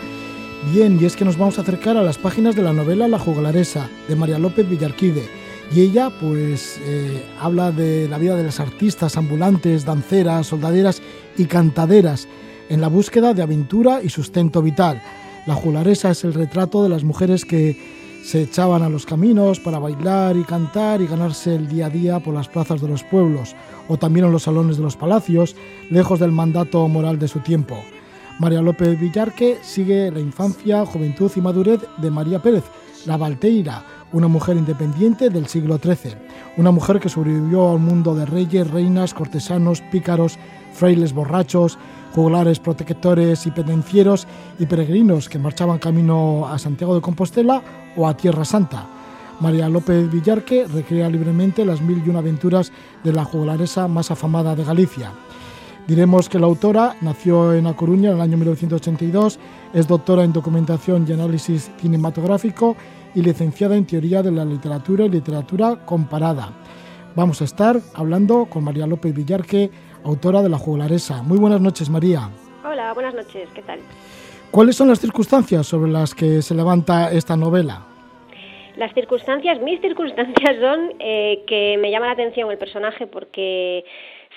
[0.72, 3.18] Bien, y es que nos vamos a acercar a las páginas de la novela La
[3.18, 5.28] juglaresa de María López Villarquide.
[5.74, 11.02] Y ella, pues, eh, habla de la vida de las artistas ambulantes, danceras, soldaderas
[11.36, 12.28] y cantaderas
[12.68, 15.02] en la búsqueda de aventura y sustento vital.
[15.46, 17.76] La juglaresa es el retrato de las mujeres que
[18.24, 22.20] se echaban a los caminos para bailar y cantar y ganarse el día a día
[22.20, 23.54] por las plazas de los pueblos
[23.88, 25.56] o también en los salones de los palacios,
[25.90, 27.84] lejos del mandato moral de su tiempo.
[28.38, 32.64] María López Villarque sigue la infancia, juventud y madurez de María Pérez,
[33.06, 36.16] la Valteira, una mujer independiente del siglo XIII,
[36.56, 40.36] una mujer que sobrevivió a un mundo de reyes, reinas, cortesanos, pícaros,
[40.72, 41.78] frailes borrachos,
[42.12, 44.26] juglares, protectores y pendencieros
[44.58, 47.62] y peregrinos que marchaban camino a Santiago de Compostela
[47.96, 48.86] o a Tierra Santa.
[49.40, 52.72] María López Villarque recrea libremente las mil y una aventuras
[53.04, 55.12] de la juglaresa más afamada de Galicia.
[55.86, 59.38] Diremos que la autora nació en A Coruña en el año 1982,
[59.74, 62.74] es doctora en documentación y análisis cinematográfico
[63.14, 66.52] y licenciada en teoría de la literatura y literatura comparada.
[67.14, 69.70] Vamos a estar hablando con María López Villarque,
[70.04, 71.22] autora de La Juglaresa.
[71.22, 72.30] Muy buenas noches, María.
[72.64, 73.80] Hola, buenas noches, ¿qué tal?
[74.50, 77.82] ¿Cuáles son las circunstancias sobre las que se levanta esta novela?
[78.76, 83.84] Las circunstancias, mis circunstancias son eh, que me llama la atención el personaje porque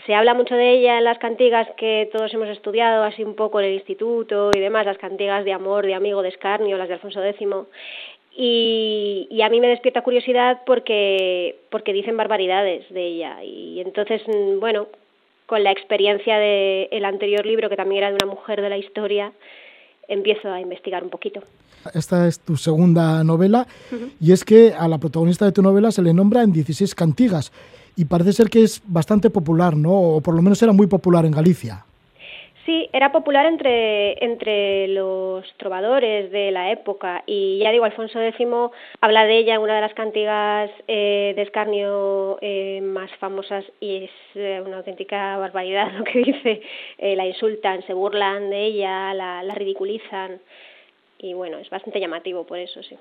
[0.07, 3.59] se habla mucho de ella en las cantigas que todos hemos estudiado, así un poco
[3.59, 6.93] en el instituto y demás, las cantigas de amor, de amigo, de escarnio, las de
[6.93, 7.45] Alfonso X.
[8.33, 13.43] Y, y a mí me despierta curiosidad porque, porque dicen barbaridades de ella.
[13.43, 14.87] Y entonces, mm, bueno,
[15.45, 18.77] con la experiencia del el anterior libro, que también era de una mujer de la
[18.77, 19.33] historia,
[20.07, 21.41] empiezo a investigar un poquito.
[21.93, 23.67] Esta es tu segunda novela
[24.21, 27.51] y es que a la protagonista de tu novela se le nombra en 16 cantigas
[27.97, 29.91] y parece ser que es bastante popular, ¿no?
[29.91, 31.83] O por lo menos era muy popular en Galicia.
[32.63, 38.45] Sí, era popular entre, entre los trovadores de la época y ya digo, Alfonso X
[38.99, 44.03] habla de ella en una de las cantigas eh, de escarnio eh, más famosas y
[44.03, 46.61] es eh, una auténtica barbaridad lo que dice.
[46.99, 50.41] La insultan, se burlan de ella, la, la ridiculizan
[51.19, 52.95] y bueno, es bastante llamativo por eso, sí.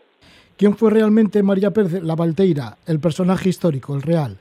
[0.56, 4.38] ¿Quién fue realmente María Pérez la Valteira, el personaje histórico, el real?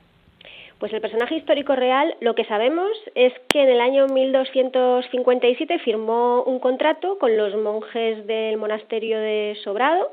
[0.79, 6.43] Pues el personaje histórico real, lo que sabemos es que en el año 1257 firmó
[6.43, 10.11] un contrato con los monjes del monasterio de Sobrado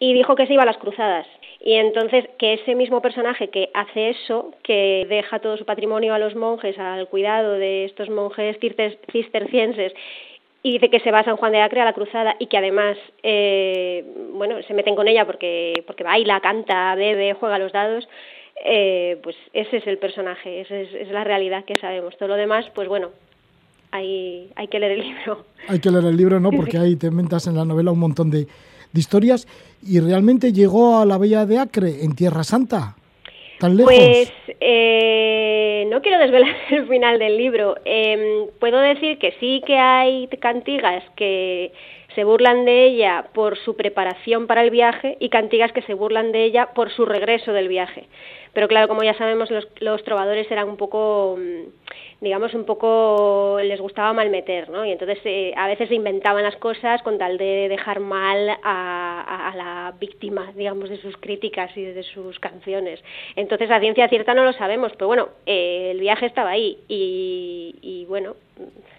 [0.00, 1.26] y dijo que se iba a las cruzadas.
[1.60, 6.18] Y entonces que ese mismo personaje que hace eso, que deja todo su patrimonio a
[6.18, 9.94] los monjes, al cuidado de estos monjes cister- cistercienses,
[10.62, 12.58] y dice que se va a San Juan de Acre a la cruzada y que
[12.58, 18.08] además, eh, bueno, se meten con ella porque, porque baila, canta, bebe, juega los dados,
[18.64, 22.16] eh, pues ese es el personaje, esa es, es la realidad que sabemos.
[22.16, 23.10] Todo lo demás, pues bueno,
[23.90, 25.44] hay, hay que leer el libro.
[25.68, 26.50] Hay que leer el libro, ¿no?
[26.50, 28.46] Porque ahí te inventas en la novela un montón de,
[28.92, 29.46] de historias
[29.82, 32.96] y realmente llegó a la Bella de Acre, en Tierra Santa,
[33.58, 33.92] tan lejos.
[33.94, 37.76] Pues eh, no quiero desvelar el final del libro.
[37.84, 41.72] Eh, puedo decir que sí que hay cantigas que
[42.14, 46.32] se burlan de ella por su preparación para el viaje y cantigas que se burlan
[46.32, 48.06] de ella por su regreso del viaje.
[48.56, 53.58] Pero claro, como ya sabemos, los, los trovadores eran un poco, mm, digamos, un poco,
[53.62, 54.82] les gustaba malmeter, ¿no?
[54.86, 58.56] Y entonces eh, a veces se inventaban las cosas con tal de dejar mal a,
[58.64, 62.98] a, a la víctima, digamos, de sus críticas y de sus canciones.
[63.34, 67.74] Entonces a ciencia cierta no lo sabemos, pero bueno, eh, el viaje estaba ahí y,
[67.82, 68.36] y bueno,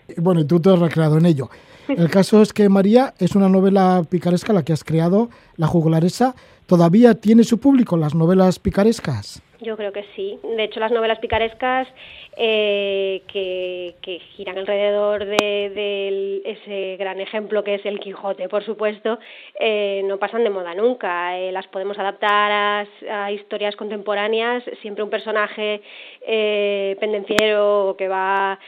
[0.07, 1.49] Y Bueno, y tú te has recreado en ello.
[1.87, 6.35] El caso es que María es una novela picaresca la que has creado, La Juglaresa.
[6.67, 9.41] ¿Todavía tiene su público las novelas picarescas?
[9.59, 10.39] Yo creo que sí.
[10.43, 11.87] De hecho, las novelas picarescas
[12.35, 19.17] eh, que, giran alrededor de, ese gran ejemplo que es el Quijote, por supuesto,
[19.59, 21.39] eh, no pasan de moda nunca.
[21.39, 24.63] Eh, las podemos adaptar a, historias contemporáneas.
[24.81, 25.81] Siempre un personaje
[26.99, 28.59] pendenciero que va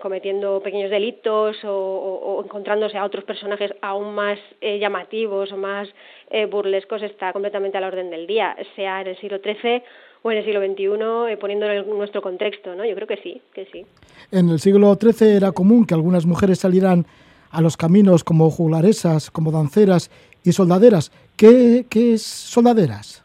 [0.00, 5.88] cometiendo pequeños delitos o, o, encontrándose a otros personajes aún más llamativos o más
[6.30, 9.82] eh, burlescos está completamente a la orden del día, sea en el siglo XIII
[10.22, 12.84] o en el siglo XXI, eh, poniéndolo en nuestro contexto, ¿no?
[12.84, 13.84] Yo creo que sí, que sí.
[14.30, 17.06] En el siglo XIII era común que algunas mujeres salieran
[17.50, 20.10] a los caminos como juglaresas, como danceras
[20.42, 21.12] y soldaderas.
[21.36, 23.22] ¿Qué, qué es soldaderas?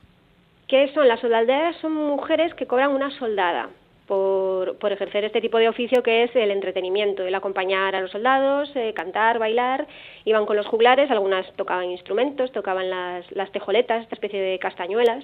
[0.68, 1.08] ¿Qué son?
[1.08, 3.70] Las soldaderas son mujeres que cobran una soldada
[4.10, 8.10] por, por ejercer este tipo de oficio que es el entretenimiento, el acompañar a los
[8.10, 9.88] soldados, eh, cantar, bailar,
[10.26, 15.24] iban con los juglares, algunas tocaban instrumentos, tocaban las, tejoletas, esta especie de castañuelas,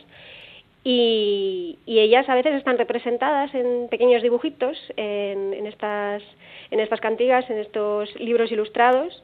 [0.83, 6.21] y, ellas a veces están representadas en pequeños dibujitos en, estas,
[6.69, 9.23] en estas cantigas, en estos libros ilustrados.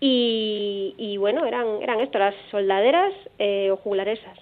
[0.00, 4.38] Y, y bueno, eran, eran esto, las soldaderas eh, o juglaresas.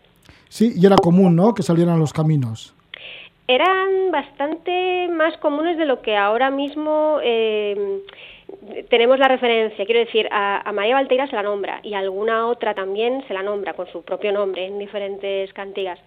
[0.48, 2.75] Sí, y era común, ¿no?, que salieran a los caminos.
[3.48, 8.00] Eran bastante más comunes de lo que ahora mismo eh,
[8.90, 9.84] tenemos la referencia.
[9.86, 13.34] Quiero decir, a, a María Valteira se la nombra y a alguna otra también se
[13.34, 16.00] la nombra con su propio nombre en diferentes cantigas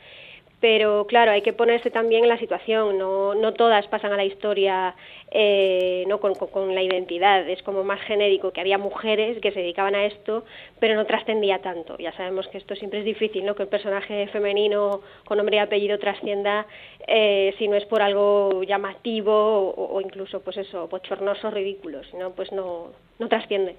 [0.60, 4.26] pero claro, hay que ponerse también en la situación, no, no todas pasan a la
[4.26, 4.96] historia
[5.32, 9.96] eh, no con, la identidad, es como más genérico, que había mujeres que se dedicaban
[9.96, 10.44] a esto,
[10.80, 11.98] pero no trascendía tanto.
[11.98, 13.56] Ya sabemos que esto siempre es difícil, ¿no?
[13.56, 16.66] que el personaje femenino con nombre y apellido trascienda
[17.08, 22.32] eh, si no es por algo llamativo o, incluso, pues eso, bochornoso, ridículo, si no,
[22.32, 22.88] pues no,
[23.20, 23.76] no trasciende.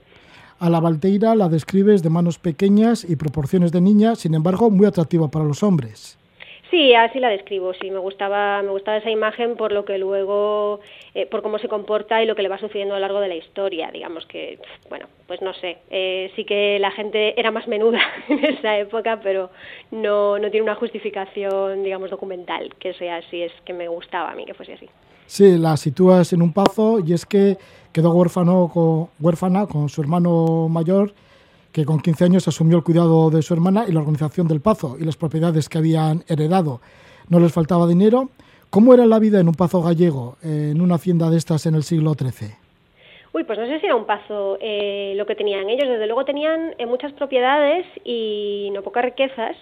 [0.61, 4.87] A la Valteira la describes de manos pequeñas y proporciones de niña, sin embargo, muy
[4.87, 6.19] atractiva para los hombres.
[6.71, 10.79] Sí, así la describo, sí, me gustaba, me gustaba esa imagen por lo que luego,
[11.15, 13.27] eh, por cómo se comporta y lo que le va sucediendo a lo largo de
[13.27, 17.67] la historia, digamos que, bueno, pues no sé, eh, sí que la gente era más
[17.67, 19.51] menuda en esa época, pero
[19.91, 24.35] no, no tiene una justificación, digamos, documental que sea así, es que me gustaba a
[24.37, 24.89] mí que fuese así.
[25.27, 27.57] Sí, la sitúas en un pazo y es que
[27.93, 31.13] quedó huérfano con, huérfana con su hermano mayor
[31.73, 34.97] que con 15 años asumió el cuidado de su hermana y la organización del pazo
[34.99, 36.81] y las propiedades que habían heredado.
[37.29, 38.31] No les faltaba dinero.
[38.71, 41.83] ¿Cómo era la vida en un pazo gallego, en una hacienda de estas en el
[41.83, 42.51] siglo XIII?
[43.33, 45.89] Uy, pues no sé si era un pazo eh, lo que tenían ellos.
[45.89, 49.57] Desde luego tenían eh, muchas propiedades y no pocas riquezas,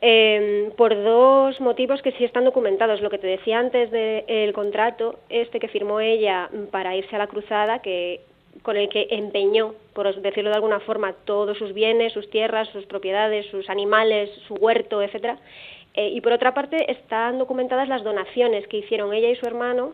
[0.00, 3.00] eh, por dos motivos que sí están documentados.
[3.00, 7.28] Lo que te decía antes del contrato, este que firmó ella para irse a la
[7.28, 8.20] cruzada, que
[8.62, 12.84] con el que empeñó, por decirlo de alguna forma, todos sus bienes, sus tierras, sus
[12.86, 15.38] propiedades, sus animales, su huerto, etcétera.
[15.94, 19.92] Eh, y por otra parte están documentadas las donaciones que hicieron ella y su hermano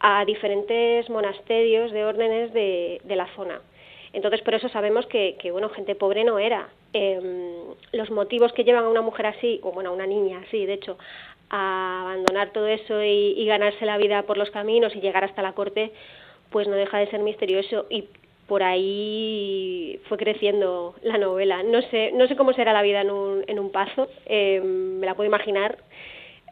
[0.00, 3.60] a diferentes monasterios de órdenes de, de la zona.
[4.12, 6.68] Entonces, por eso sabemos que, bueno, gente pobre no era.
[6.94, 7.20] Eh,
[7.92, 10.74] los motivos que llevan a una mujer así, o bueno, a una niña así, de
[10.74, 10.96] hecho,
[11.50, 15.52] a abandonar todo eso y ganarse la vida por los caminos y llegar hasta la
[15.52, 15.92] corte,
[16.50, 18.04] pues no deja de ser misterioso y
[18.46, 21.62] por ahí fue creciendo la novela.
[21.62, 25.06] No sé, no sé cómo será la vida en un, en un pazo, eh, me
[25.06, 25.78] la puedo imaginar,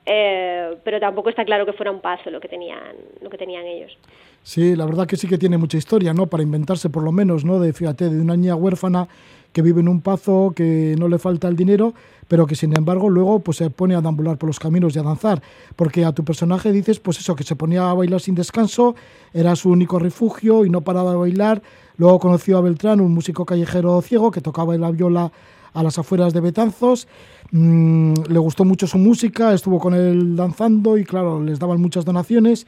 [0.06, 3.64] eh, pero tampoco está claro que fuera un pazo lo que tenían, lo que tenían
[3.64, 3.96] ellos.
[4.42, 6.26] Sí, la verdad que sí que tiene mucha historia, ¿no?
[6.26, 7.58] Para inventarse por lo menos, ¿no?
[7.60, 9.08] De, fíjate, de una niña huérfana
[9.54, 11.94] que vive en un pazo, que no le falta el dinero,
[12.26, 15.02] pero que sin embargo luego pues se pone a deambular por los caminos y a
[15.02, 15.40] danzar,
[15.76, 18.96] porque a tu personaje dices pues eso, que se ponía a bailar sin descanso,
[19.32, 21.62] era su único refugio y no paraba de bailar,
[21.96, 25.30] luego conoció a Beltrán, un músico callejero ciego que tocaba la viola
[25.72, 27.06] a las afueras de Betanzos,
[27.52, 32.04] mm, le gustó mucho su música, estuvo con él danzando y claro, les daban muchas
[32.04, 32.66] donaciones,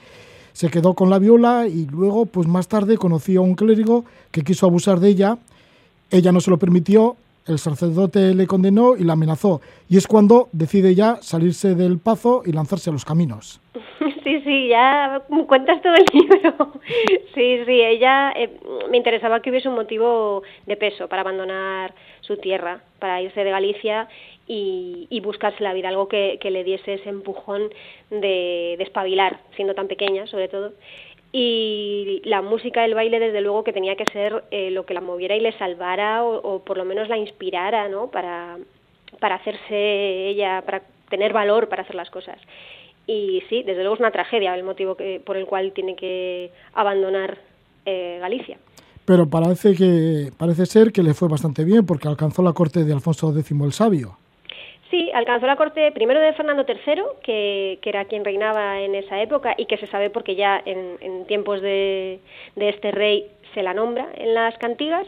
[0.52, 4.42] se quedó con la viola y luego pues más tarde conoció a un clérigo que
[4.42, 5.38] quiso abusar de ella,
[6.10, 7.16] ella no se lo permitió,
[7.46, 9.60] el sacerdote le condenó y la amenazó.
[9.88, 13.60] Y es cuando decide ya salirse del pazo y lanzarse a los caminos.
[14.26, 16.72] Sí, sí, ya cuentas todo el libro.
[17.32, 18.58] Sí, sí, ella eh,
[18.90, 23.50] me interesaba que hubiese un motivo de peso para abandonar su tierra, para irse de
[23.52, 24.08] Galicia
[24.48, 27.70] y, y buscarse la vida, algo que, que le diese ese empujón
[28.10, 30.72] de, de espabilar, siendo tan pequeña sobre todo
[31.38, 35.02] y la música del baile desde luego que tenía que ser eh, lo que la
[35.02, 38.56] moviera y le salvara o, por lo menos la inspirara no para
[39.20, 42.38] para hacerse ella para tener valor para hacer las cosas.
[43.06, 46.52] Y sí desde luego es una tragedia el motivo que por el cual tiene que
[46.72, 47.36] abandonar
[47.84, 48.56] eh, Galicia.
[49.04, 52.94] Pero parece que parece ser que le fue bastante bien porque alcanzó la corte de
[52.94, 54.16] Alfonso X el Sabio
[54.90, 59.20] Sí, alcanzó la corte primero de Fernando III, que, que, era quien reinaba en esa
[59.20, 62.20] época y que se sabe porque ya en, en tiempos de,
[62.54, 65.06] de, este rey se la nombra en las cantigas.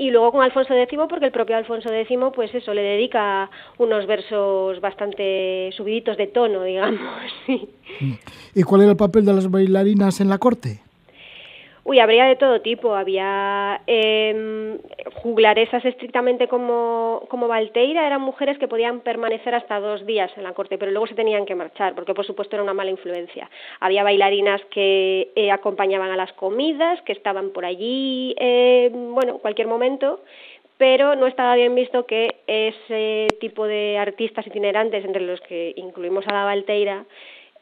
[0.00, 4.06] Y luego con Alfonso X, porque el propio Alfonso X, pues eso, le dedica unos
[4.06, 7.00] versos bastante subiditos de tono, digamos.
[8.54, 10.82] ¿Y cuál era el papel de las bailarinas en la corte?
[11.88, 12.94] Uy, habría de todo tipo.
[12.94, 14.78] Había eh,
[15.22, 20.52] juglaresas estrictamente como, como Valteira, eran mujeres que podían permanecer hasta dos días en la
[20.52, 23.48] corte, pero luego se tenían que marchar, porque por supuesto era una mala influencia.
[23.80, 29.38] Había bailarinas que eh, acompañaban a las comidas, que estaban por allí, eh, bueno, en
[29.38, 30.20] cualquier momento,
[30.76, 36.28] pero no estaba bien visto que ese tipo de artistas itinerantes, entre los que incluimos
[36.28, 37.06] a la Valteira,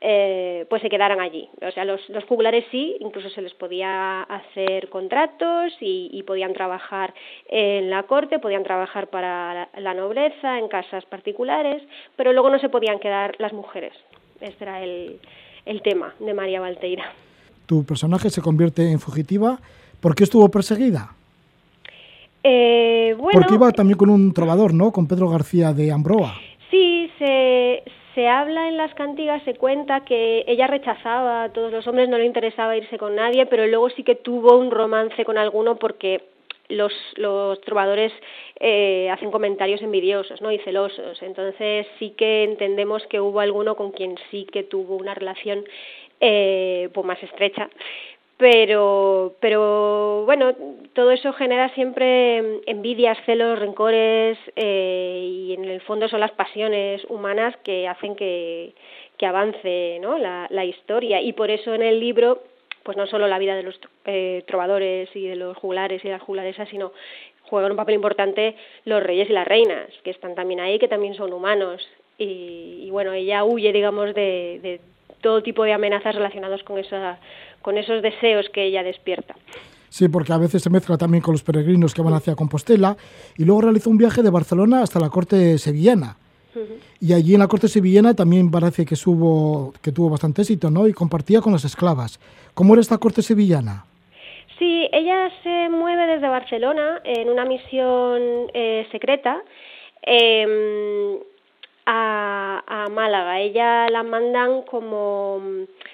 [0.08, 1.48] eh, pues se quedaran allí.
[1.60, 6.52] O sea, los, los juglares sí, incluso se les podía hacer contratos y, y podían
[6.52, 7.12] trabajar
[7.48, 11.82] en la corte, podían trabajar para la, la, nobleza, en casas particulares,
[12.14, 13.94] pero luego no se podían quedar las mujeres.
[14.40, 15.18] Este era el,
[15.64, 17.12] el tema de María Valteira.
[17.66, 19.58] Tu personaje se convierte en fugitiva.
[20.00, 21.16] ¿Por qué estuvo perseguida?
[22.44, 24.92] Eh, bueno, Porque iba también con un trovador, ¿no?
[24.92, 26.32] Con Pedro García de Ambroa.
[26.70, 27.82] Sí, se,
[28.16, 32.16] se habla en las cantigas, se cuenta que ella rechazaba a todos los hombres, no
[32.16, 36.22] le interesaba irse con nadie, pero luego sí que tuvo un romance con alguno porque
[36.68, 38.12] los, los trovadores
[38.58, 40.50] eh, hacen comentarios envidiosos ¿no?
[40.50, 41.22] y celosos.
[41.22, 45.64] Entonces sí que entendemos que hubo alguno con quien sí que tuvo una relación
[46.18, 47.68] eh, pues más estrecha
[48.38, 50.54] pero pero bueno
[50.92, 57.02] todo eso genera siempre envidias celos rencores eh, y en el fondo son las pasiones
[57.08, 58.74] humanas que hacen que,
[59.16, 60.18] que avance ¿no?
[60.18, 62.42] la, la historia y por eso en el libro
[62.86, 66.22] pues no solo la vida de los eh, trovadores y de los juglares y las
[66.22, 66.92] juglaresas, sino
[67.42, 71.14] juegan un papel importante los reyes y las reinas, que están también ahí, que también
[71.14, 71.86] son humanos.
[72.16, 74.80] Y, y bueno, ella huye, digamos, de, de
[75.26, 77.18] todo tipo de amenazas relacionadas con, esa,
[77.60, 79.34] con esos deseos que ella despierta.
[79.88, 82.96] Sí, porque a veces se mezcla también con los peregrinos que van hacia Compostela
[83.36, 86.16] y luego realizó un viaje de Barcelona hasta la corte sevillana.
[87.00, 90.86] Y allí en la corte sevillana también parece que, subo, que tuvo bastante éxito, ¿no?
[90.86, 92.20] Y compartía con las esclavas.
[92.54, 93.84] ¿Cómo era esta corte sevillana?
[94.60, 98.22] Sí, ella se mueve desde Barcelona en una misión
[98.54, 99.42] eh, secreta
[100.06, 101.18] eh,
[101.86, 103.40] a, a Málaga.
[103.40, 105.40] Ella la mandan como,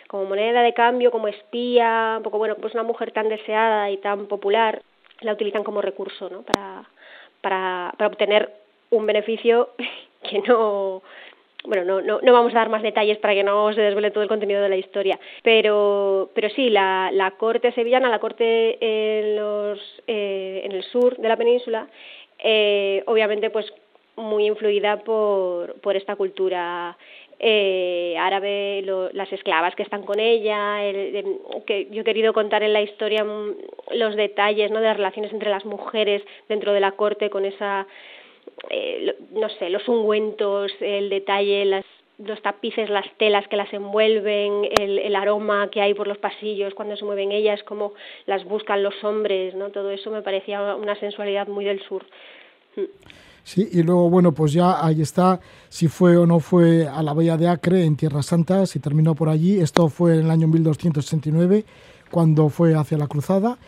[0.09, 3.99] como moneda de cambio, como espía, un poco bueno, pues una mujer tan deseada y
[3.99, 4.82] tan popular,
[5.20, 6.43] la utilizan como recurso, ¿no?
[6.43, 6.84] Para,
[7.43, 8.51] para, obtener
[8.90, 9.70] un beneficio
[10.28, 11.03] que no
[11.64, 14.24] bueno, no, no, no vamos a dar más detalles para que no se desvele todo
[14.24, 19.36] el contenido de la historia, pero, pero sí, la, la corte sevillana, la corte en,
[19.36, 19.78] los,
[20.09, 21.86] eh, en el sur de la península,
[22.40, 23.72] eh, obviamente pues
[24.16, 26.96] muy influida por, por esta cultura
[27.38, 32.32] eh, árabe, lo, las esclavas que están con ella, el, em, que yo he querido
[32.32, 33.56] contar en la historia mm,
[33.94, 34.78] los detalles ¿no?
[34.78, 37.86] de las relaciones entre las mujeres dentro de la corte con esa
[38.70, 41.84] eh, no sé, los ungüentos, el detalle, las,
[42.18, 46.74] los tapices, las telas que las envuelven, el, el aroma que hay por los pasillos
[46.74, 47.94] cuando se mueven ellas, cómo
[48.26, 49.70] las buscan los hombres, ¿no?
[49.70, 52.04] Todo eso me parecía una sensualidad muy del sur.
[52.76, 53.32] Mm.
[53.45, 57.12] Sí, y luego, bueno, pues ya ahí está, si fue o no fue a la
[57.12, 59.61] Bahía de Acre, en Tierra Santa, si terminó por allí.
[59.61, 61.64] Esto fue en el año 1269,
[62.11, 63.59] cuando fue hacia la cruzada,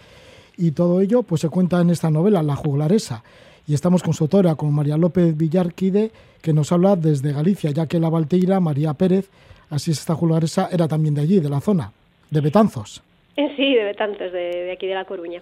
[0.56, 3.24] y todo ello pues se cuenta en esta novela, La juglaresa.
[3.66, 7.86] Y estamos con su autora, con María López Villarquide, que nos habla desde Galicia, ya
[7.86, 9.30] que la Valteira, María Pérez,
[9.70, 11.90] así es esta juglaresa, era también de allí, de la zona,
[12.30, 13.02] de Betanzos.
[13.34, 15.40] Sí, de Betanzos, de, de aquí de La Coruña.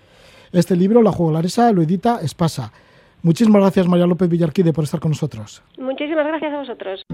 [0.53, 2.73] Este libro, La juglaresa, lo edita Espasa.
[3.23, 5.63] Muchísimas gracias, María López Villarquide, por estar con nosotros.
[5.79, 7.05] Muchísimas gracias a vosotros.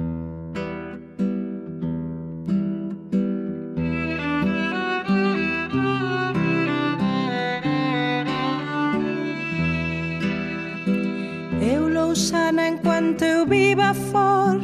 [11.60, 14.58] Eu Lousana enquanto eu viva for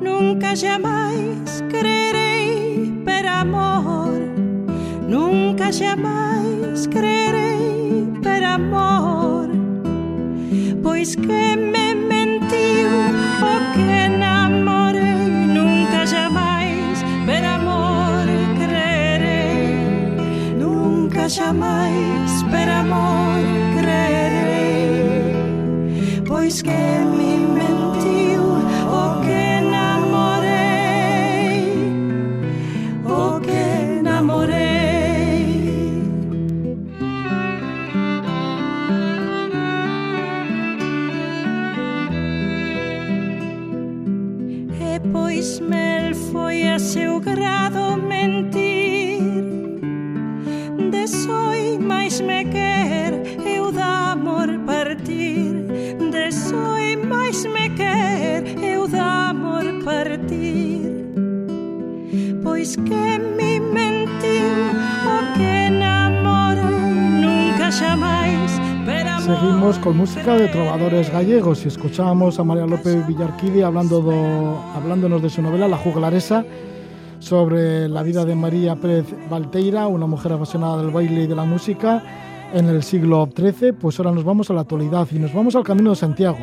[0.00, 4.18] Nunca jamais creerei per amor
[5.08, 9.33] Nunca jamais creerei per amor
[10.84, 12.90] Pois que me mentiu
[13.40, 15.02] o que enamorei
[15.56, 18.26] Nunca jamais per amor
[18.58, 19.78] creerei
[20.58, 23.40] Nunca jamais per amor
[23.80, 24.24] creerei
[26.26, 26.70] pois que
[27.16, 27.23] me
[62.64, 64.72] Que me mentiu
[65.04, 66.64] o que namorei
[67.20, 74.00] Nunca amor Seguimos con música de trovadores gallegos y escuchábamos a María López Villarquide hablando
[74.00, 76.42] do- hablándonos de su novela La juglaresa
[77.18, 81.44] sobre la vida de María Pérez Valteira, una mujer apasionada del baile y de la
[81.44, 82.02] música
[82.54, 83.72] en el siglo XIII.
[83.74, 86.38] Pues ahora nos vamos a la actualidad y nos vamos al Camino de Santiago.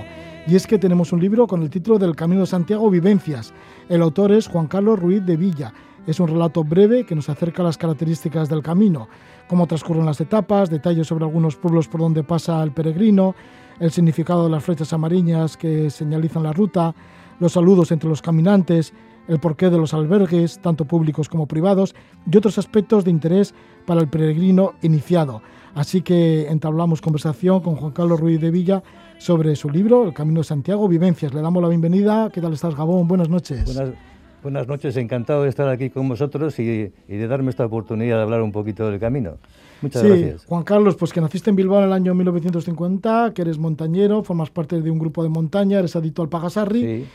[0.45, 3.53] Y es que tenemos un libro con el título del Camino de Santiago Vivencias.
[3.89, 5.73] El autor es Juan Carlos Ruiz de Villa.
[6.07, 9.07] Es un relato breve que nos acerca a las características del camino,
[9.47, 13.35] cómo transcurren las etapas, detalles sobre algunos pueblos por donde pasa el peregrino,
[13.79, 16.95] el significado de las flechas amarillas que señalizan la ruta,
[17.39, 18.93] los saludos entre los caminantes,
[19.27, 21.95] el porqué de los albergues, tanto públicos como privados,
[22.29, 23.53] y otros aspectos de interés
[23.85, 25.41] para el peregrino iniciado.
[25.73, 28.83] Así que entablamos conversación con Juan Carlos Ruiz de Villa
[29.19, 31.33] sobre su libro, El Camino de Santiago, Vivencias.
[31.33, 32.29] Le damos la bienvenida.
[32.29, 33.07] ¿Qué tal estás, Gabón?
[33.07, 33.63] Buenas noches.
[33.65, 33.95] Buenas,
[34.41, 38.23] buenas noches, encantado de estar aquí con vosotros y, y de darme esta oportunidad de
[38.23, 39.37] hablar un poquito del camino.
[39.81, 40.45] Muchas sí, gracias.
[40.45, 44.49] Juan Carlos, pues que naciste en Bilbao en el año 1950, que eres montañero, formas
[44.49, 46.81] parte de un grupo de montaña, eres adicto al Pagasarri.
[46.81, 47.05] Sí,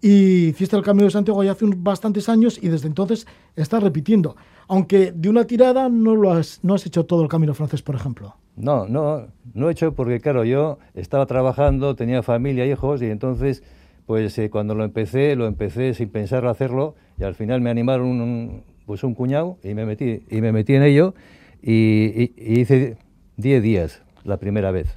[0.00, 3.82] Y hiciste el Camino de Santiago ya hace unos bastantes años y desde entonces estás
[3.82, 4.36] repitiendo.
[4.68, 7.94] Aunque de una tirada no, lo has, no has hecho todo el Camino francés, por
[7.94, 8.34] ejemplo.
[8.56, 13.62] no, no, no he hecho porque, claro, yo estaba trabajando, tenía familia, hijos y entonces,
[14.06, 18.06] pues eh, cuando lo empecé, lo empecé sin pensar hacerlo y al final me animaron
[18.20, 21.14] un- pues un cuñado y me metí, y me metí en ello
[21.62, 22.96] y, y hice
[23.36, 24.88] 10 días la primera vez.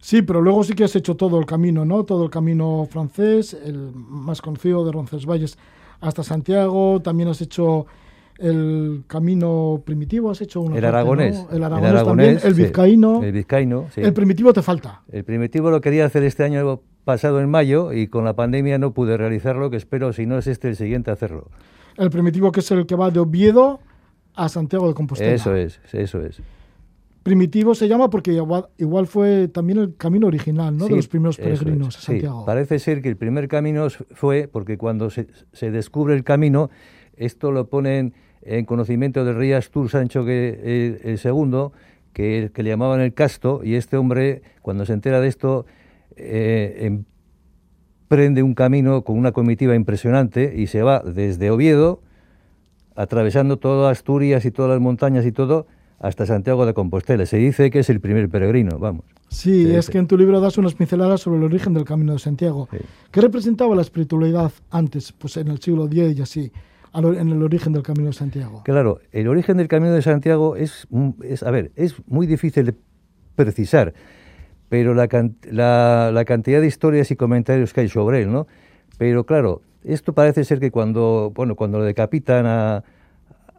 [0.00, 2.04] Sí, pero luego sí que has hecho todo el camino, ¿no?
[2.04, 5.58] Todo el camino francés, el más conocido de Roncesvalles
[6.00, 7.00] hasta Santiago.
[7.02, 7.86] También has hecho
[8.40, 11.46] el camino primitivo, has hecho una El parte, aragonés.
[11.50, 11.56] ¿no?
[11.56, 13.22] El aragonés, también, el vizcaíno.
[13.22, 14.00] El vizcaíno, sí.
[14.00, 15.02] El primitivo te falta.
[15.12, 18.92] El primitivo lo quería hacer este año pasado en mayo y con la pandemia no
[18.92, 21.48] pude realizarlo, que espero, si no es este, el siguiente hacerlo.
[21.96, 23.80] El primitivo que es el que va de Oviedo
[24.34, 25.32] a Santiago de Compostela.
[25.32, 26.40] Eso es, eso es.
[27.22, 30.86] Primitivo se llama porque igual, igual fue también el camino original, ¿no?
[30.86, 32.06] Sí, de los primeros peregrinos es, a sí.
[32.06, 32.46] Santiago.
[32.46, 36.70] Parece ser que el primer camino fue porque cuando se, se descubre el camino,
[37.16, 41.72] esto lo ponen en conocimiento del rey Astur Sancho que, el segundo,
[42.12, 45.66] que, que le llamaban el casto, y este hombre, cuando se entera de esto,
[46.16, 47.02] eh,
[48.10, 52.02] emprende un camino con una comitiva impresionante y se va desde Oviedo,
[52.96, 55.66] atravesando toda Asturias y todas las montañas y todo,
[56.00, 57.26] hasta Santiago de Compostela.
[57.26, 59.04] Se dice que es el primer peregrino, vamos.
[59.28, 59.92] Sí, Se es dice.
[59.92, 62.68] que en tu libro das unas pinceladas sobre el origen del Camino de Santiago.
[62.72, 62.78] Sí.
[63.12, 66.52] ¿Qué representaba la espiritualidad antes, pues en el siglo X y así,
[66.94, 68.62] en el origen del Camino de Santiago?
[68.64, 70.86] Claro, el origen del Camino de Santiago es,
[71.44, 72.74] a ver, es muy difícil de
[73.36, 73.94] precisar,
[74.68, 75.08] pero la,
[76.12, 78.46] la, cantidad de historias y comentarios que hay sobre él, ¿no?
[78.98, 82.84] Pero claro, esto parece ser que cuando, bueno, cuando lo decapitan a,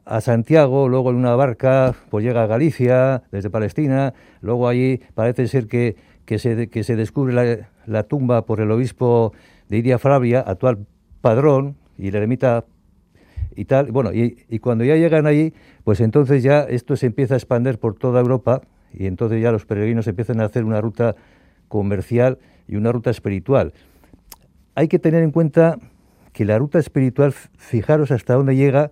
[0.06, 5.48] a Santiago, luego en una barca, pues llega a Galicia, desde Palestina, luego allí parece
[5.48, 5.96] ser que,
[6.38, 9.34] se, que se descubre la, tumba por el obispo
[9.70, 10.86] de Iria actual
[11.22, 12.66] padrón, y la ermita
[13.56, 13.92] y tal.
[13.92, 17.96] Bueno, y, cuando ya llegan allí, pues entonces ya esto se empieza a expandir por
[17.96, 18.62] toda Europa
[18.94, 21.16] y entonces ya los peregrinos empiezan a hacer una ruta
[21.68, 22.38] comercial
[22.68, 23.74] y una ruta espiritual.
[24.76, 25.78] Hay que tener en cuenta
[26.34, 28.92] que la ruta espiritual, fijaros hasta dónde llega,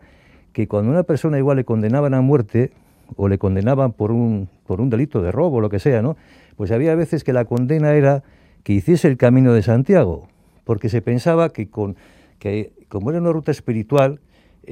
[0.53, 2.71] que cuando una persona igual le condenaban a muerte
[3.15, 6.17] o le condenaban por un, por un delito de robo o lo que sea, ¿no?
[6.57, 8.23] Pues había veces que la condena era
[8.63, 10.27] que hiciese el camino de Santiago,
[10.65, 11.95] porque se pensaba que, con,
[12.39, 14.19] que como era una ruta espiritual,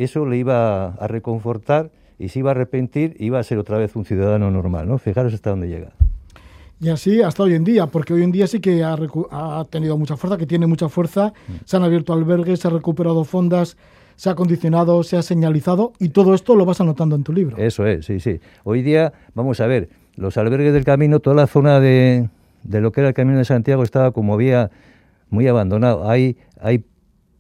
[0.03, 3.77] eso le iba a reconfortar y se iba a arrepentir y iba a ser otra
[3.77, 4.97] vez un ciudadano normal, ¿no?
[4.97, 5.91] Fijaros hasta dónde llega.
[6.79, 9.65] Y así hasta hoy en día, porque hoy en día sí que ha, recu- ha
[9.69, 11.33] tenido mucha fuerza, que tiene mucha fuerza.
[11.65, 13.77] Se han abierto albergues, se han recuperado fondas,
[14.15, 17.57] se ha condicionado, se ha señalizado y todo esto lo vas anotando en tu libro.
[17.57, 18.39] Eso es, sí, sí.
[18.63, 22.29] Hoy día, vamos a ver, los albergues del camino, toda la zona de,
[22.63, 24.69] de lo que era el Camino de Santiago estaba como había
[25.29, 26.07] muy abandonado.
[26.09, 26.83] Hay, hay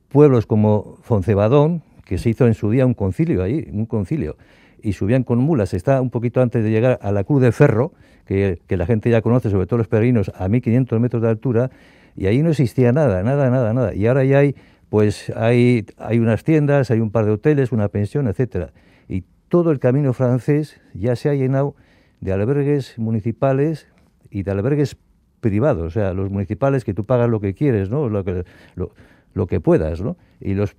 [0.09, 4.37] pueblos como Foncebadón, que se hizo en su día un concilio allí, un concilio,
[4.81, 5.73] y subían con mulas.
[5.73, 7.91] Está un poquito antes de llegar a la Cruz de Ferro,
[8.25, 11.69] que, que la gente ya conoce, sobre todo los peregrinos, a 1500 metros de altura,
[12.15, 13.93] y ahí no existía nada, nada, nada, nada.
[13.93, 14.55] Y ahora ya hay,
[14.89, 18.71] pues hay, hay unas tiendas, hay un par de hoteles, una pensión, etcétera.
[19.09, 21.75] Y todo el camino francés ya se ha llenado
[22.21, 23.87] de albergues municipales
[24.31, 24.97] y de albergues
[25.41, 28.09] privados, o sea, los municipales que tú pagas lo que quieres, ¿no?
[28.09, 28.43] Lo que,
[28.75, 28.91] lo,
[29.33, 30.17] lo que puedas, ¿no?
[30.39, 30.75] Y los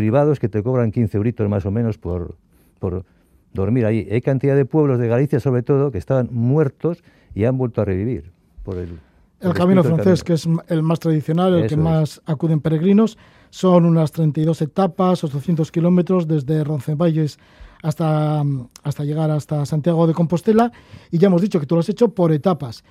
[0.00, 2.36] privados que te cobran 15 euritos más o menos por,
[2.78, 3.04] por
[3.52, 4.08] dormir ahí.
[4.10, 7.84] Hay cantidad de pueblos de Galicia, sobre todo, que estaban muertos y han vuelto a
[7.84, 8.32] revivir
[8.64, 8.98] por el,
[9.40, 10.24] El camino francés, camino.
[10.24, 11.80] que es el más tradicional, el Eso que es.
[11.80, 13.18] más acuden peregrinos,
[13.50, 17.38] son unas 32 etapas, 800 kilómetros desde Roncesvalles
[17.82, 18.42] hasta,
[18.82, 20.72] hasta llegar hasta Santiago de Compostela.
[21.10, 22.84] Y ya hemos dicho que tú lo has hecho por etapas.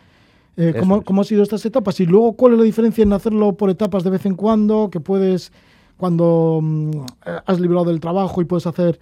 [0.58, 1.02] Eh, ¿cómo.
[1.04, 2.00] ¿Cómo han sido estas etapas?
[2.02, 4.90] Y luego, ¿cuál es la diferencia en hacerlo por etapas de vez en cuando?
[4.92, 5.52] Que puedes,
[6.00, 6.90] cuando mm,
[7.26, 9.00] eh, has librado del trabajo y puedes hacer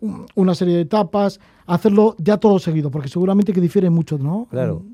[0.00, 4.46] un- una serie de etapas, hacerlo ya todo seguido, porque seguramente que difiere mucho, ¿no?
[4.50, 4.84] Claro.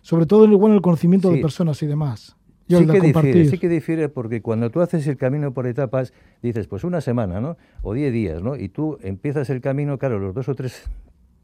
[0.00, 2.36] Sobre todo en igual el conocimiento de personas y demás.
[2.68, 6.12] Y Sí que, difiere, sí que difiere porque cuando tú haces el camino por etapas,
[6.42, 7.56] dices, pues una semana, ¿no?
[7.82, 8.56] O diez días, ¿no?
[8.56, 10.84] Y tú empiezas el camino, claro, los dos o tres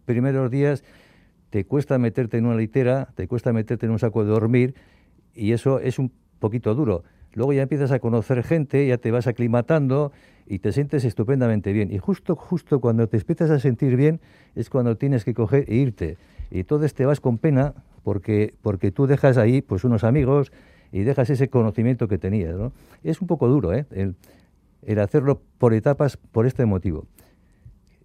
[0.07, 0.85] primeros días
[1.51, 4.75] te cuesta meterte en una litera, te cuesta meterte en un saco de dormir
[5.35, 7.03] y eso es un poquito duro.
[7.39, 10.11] Luego ya empiezas a conocer gente, ya te vas aclimatando
[10.49, 11.93] y te sientes estupendamente bien.
[11.93, 14.19] Y justo, justo cuando te empiezas a sentir bien
[14.57, 16.17] es cuando tienes que coger e irte.
[16.51, 20.51] Y entonces te vas con pena porque, porque tú dejas ahí pues unos amigos
[20.91, 22.57] y dejas ese conocimiento que tenías.
[23.05, 23.87] Es un poco duro ¿eh?
[24.83, 27.07] el hacerlo por etapas por este motivo.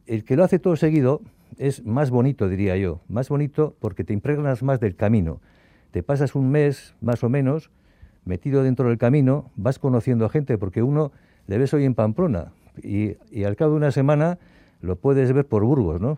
[0.05, 1.21] El que lo hace todo seguido
[1.57, 3.01] es más bonito, diría yo.
[3.07, 5.41] Más bonito porque te impregnas más del camino.
[5.89, 7.71] Te pasas un mes, más o menos,
[8.26, 11.11] metido dentro del camino, vas conociendo a gente, porque uno
[11.47, 12.51] le ves hoy en Pamplona
[12.82, 14.39] y, al cabo de una semana
[14.82, 16.17] lo puedes ver por Burgos, ¿no?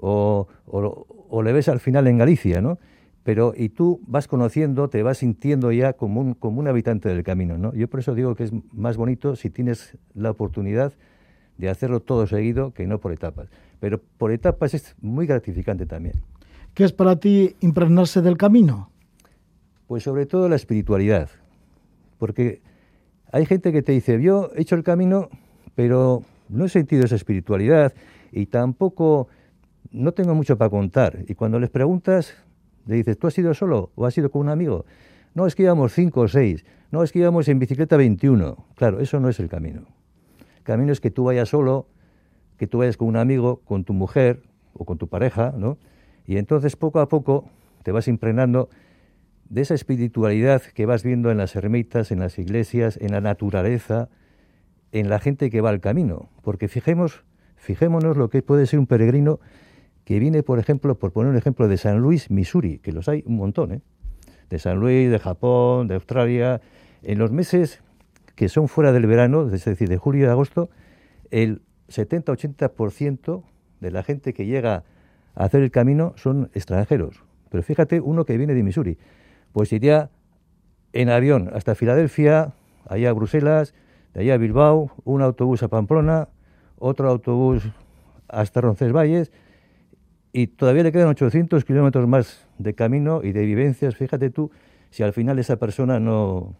[0.00, 2.78] O, o- o le ves al final en Galicia, ¿no?
[3.24, 7.22] Pero y tú vas conociendo, te vas sintiendo ya como un, como un habitante del
[7.22, 7.72] camino, ¿no?
[7.74, 10.92] Yo por eso digo que es más bonito si tienes la oportunidad
[11.58, 13.48] de hacerlo todo seguido que no por etapas.
[13.80, 16.16] Pero por etapas es muy gratificante también.
[16.74, 18.90] ¿Qué es para ti impregnarse del camino?
[19.86, 21.28] Pues sobre todo la espiritualidad.
[22.18, 22.62] Porque
[23.32, 25.28] hay gente que te dice, yo he hecho el camino,
[25.74, 27.92] pero no he sentido esa espiritualidad
[28.32, 29.28] y tampoco,
[29.90, 31.24] no tengo mucho para contar.
[31.28, 32.34] Y cuando les preguntas,
[32.86, 34.84] le dices, ¿tú has ido solo o has ido con un amigo?
[35.34, 36.64] No, es que íbamos cinco o seis.
[36.90, 38.66] No, es que íbamos en bicicleta 21.
[38.76, 39.82] Claro, eso no es el camino.
[40.58, 41.88] El camino es que tú vayas solo,
[42.56, 44.42] que tú vayas con un amigo, con tu mujer
[44.74, 45.76] o con tu pareja, ¿no?
[46.26, 47.46] Y entonces poco a poco
[47.82, 48.68] te vas impregnando
[49.54, 54.08] de esa espiritualidad que vas viendo en las ermitas, en las iglesias, en la naturaleza,
[54.90, 56.28] en la gente que va al camino.
[56.42, 57.22] Porque fijemos,
[57.54, 59.38] fijémonos lo que puede ser un peregrino
[60.04, 63.22] que viene, por ejemplo, por poner un ejemplo, de San Luis, Missouri, que los hay
[63.26, 63.80] un montón, ¿eh?
[64.50, 66.60] de San Luis, de Japón, de Australia,
[67.04, 67.80] en los meses
[68.34, 70.68] que son fuera del verano, es decir, de julio y agosto,
[71.30, 73.44] el 70-80%
[73.80, 74.82] de la gente que llega
[75.36, 77.22] a hacer el camino son extranjeros.
[77.50, 78.98] Pero fíjate, uno que viene de Missouri,
[79.54, 80.10] pues iría
[80.92, 82.54] en avión hasta Filadelfia,
[82.88, 83.72] allá a Bruselas,
[84.12, 86.28] de allá a Bilbao, un autobús a Pamplona,
[86.76, 87.62] otro autobús
[88.28, 89.30] hasta Roncesvalles,
[90.32, 93.94] y todavía le quedan 800 kilómetros más de camino y de vivencias.
[93.94, 94.50] Fíjate tú,
[94.90, 96.56] si al final esa persona no...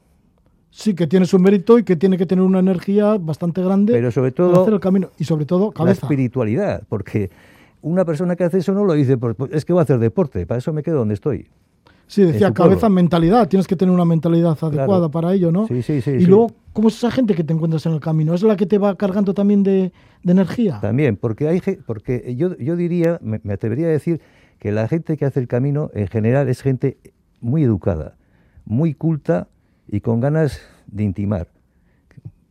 [0.71, 4.13] Sí, que tiene su mérito y que tiene que tener una energía bastante grande Pero
[4.13, 5.11] sobre para todo hacer el camino.
[5.19, 7.31] Y sobre todo, la espiritualidad, porque
[7.83, 9.19] una persona que hace eso no lo dice,
[9.51, 11.49] es que voy a hacer deporte, para eso me quedo donde estoy.
[12.07, 12.95] Sí, decía cabeza, pueblo.
[12.97, 13.49] mentalidad.
[13.49, 15.11] Tienes que tener una mentalidad adecuada Claro.
[15.11, 15.67] para ello, ¿no?
[15.67, 16.11] Sí, sí, sí.
[16.13, 16.27] y sí.
[16.27, 18.35] luego, ¿cómo es esa gente que te encuentras en el camino?
[18.35, 19.93] ¿Es la que te va cargando también de,
[20.23, 20.81] de energía?
[20.81, 24.21] También, porque hay porque yo, yo diría, me, me atrevería a decir
[24.59, 26.99] que la gente que hace el camino en general es gente
[27.41, 28.17] muy educada,
[28.65, 29.49] muy culta
[29.89, 31.49] y con ganas de intimar.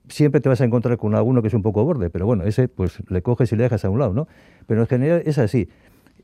[0.09, 2.67] Siempre te vas a encontrar con alguno que es un poco borde, pero bueno, ese
[2.67, 4.27] pues le coges y le dejas a un lado, ¿no?
[4.67, 5.69] Pero en general es así.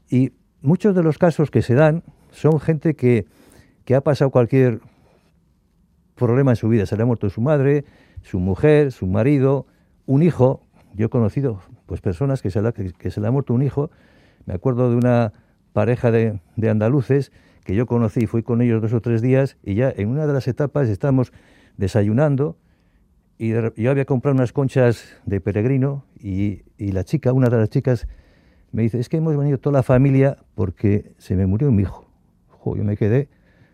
[0.09, 3.25] Y muchos de los casos que se dan son gente que,
[3.85, 4.79] que ha pasado cualquier
[6.15, 6.85] problema en su vida.
[6.85, 7.85] Se le ha muerto su madre,
[8.21, 9.65] su mujer, su marido,
[10.05, 10.61] un hijo.
[10.95, 12.67] Yo he conocido pues personas que se, le
[13.27, 13.89] ha- muerto un hijo.
[14.45, 15.33] Me acuerdo de una
[15.73, 17.31] pareja de, de andaluces
[17.63, 20.33] que yo conocí, fui con ellos dos o tres días y ya en una de
[20.33, 21.31] las etapas estábamos
[21.77, 22.57] desayunando
[23.37, 27.69] y yo había comprado unas conchas de peregrino y, y la chica, una de las
[27.69, 28.07] chicas,
[28.71, 32.08] me dice, es que hemos venido toda la familia porque se me murió mi hijo.
[32.75, 33.29] Yo me quedé,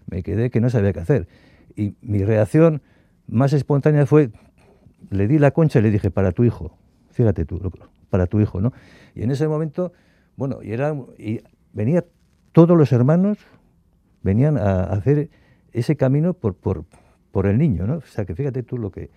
[0.07, 1.27] me quedé que no sabía qué hacer.
[1.75, 2.81] Y mi reacción
[3.27, 4.31] más espontánea fue,
[5.09, 6.77] le di la concha y le dije, para tu hijo,
[7.11, 7.59] fíjate tú,
[8.09, 8.71] para tu hijo, ¿no?
[9.13, 9.93] Y en ese momento,
[10.35, 11.41] bueno, y, era, y
[11.73, 12.05] venía
[12.51, 13.37] todos los hermanos,
[14.23, 15.29] venían a hacer
[15.71, 16.85] ese camino por, por,
[17.31, 17.95] por el niño, ¿no?
[17.97, 19.09] O sea, que fíjate tú lo que...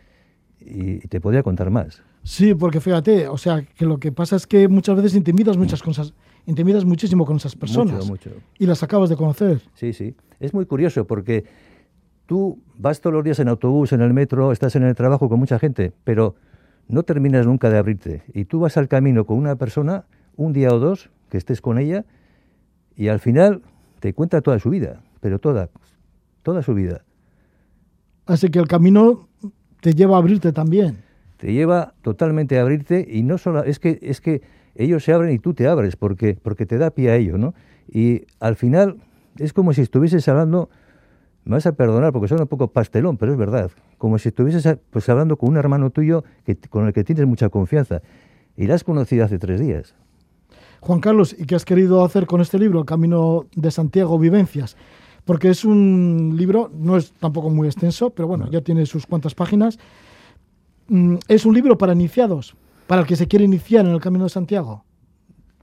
[0.60, 2.02] Y te podía contar más.
[2.24, 5.82] Sí, porque fíjate, o sea, que lo que pasa es que muchas veces intimidas muchas
[5.82, 6.14] cosas,
[6.48, 8.30] intimidas muchísimo con esas personas Mucho, mucho.
[8.58, 9.60] y las acabas de conocer.
[9.74, 10.16] Sí, sí.
[10.40, 11.44] Es muy curioso porque
[12.24, 15.38] tú vas todos los días en autobús, en el metro, estás en el trabajo con
[15.38, 16.36] mucha gente, pero
[16.88, 18.22] no terminas nunca de abrirte.
[18.32, 21.78] Y tú vas al camino con una persona, un día o dos, que estés con
[21.78, 22.06] ella,
[22.96, 23.60] y al final
[24.00, 25.68] te cuenta toda su vida, pero toda,
[26.42, 27.04] toda su vida.
[28.24, 29.28] Así que el camino
[29.82, 30.98] te lleva a abrirte también.
[31.36, 34.40] Te lleva totalmente a abrirte y no solo, es que, es que
[34.78, 37.52] ellos se abren y tú te abres porque, porque te da pie a ello, ¿no?
[37.90, 38.96] Y al final
[39.36, 40.70] es como si estuvieses hablando,
[41.44, 44.78] me vas a perdonar porque suena un poco pastelón, pero es verdad, como si estuvieses
[44.90, 48.02] pues, hablando con un hermano tuyo que, con el que tienes mucha confianza
[48.56, 49.94] y la has conocido hace tres días.
[50.80, 54.76] Juan Carlos, ¿y qué has querido hacer con este libro, El Camino de Santiago, Vivencias?
[55.24, 59.34] Porque es un libro, no es tampoco muy extenso, pero bueno, ya tiene sus cuantas
[59.34, 59.78] páginas.
[60.88, 62.56] Mm, Es un libro para iniciados,
[62.88, 64.82] para el que se quiere iniciar en el Camino de Santiago.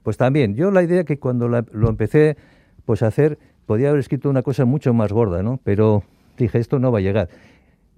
[0.04, 2.36] Pues también, yo la idea que cuando lo empecé
[2.84, 5.58] pues a hacer, podía haber escrito una cosa mucho más gorda, ¿no?
[5.64, 6.04] Pero
[6.38, 7.28] dije, esto no va a llegar.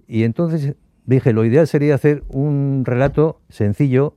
[0.07, 0.75] Y entonces
[1.05, 4.15] dije, lo ideal sería hacer un relato sencillo,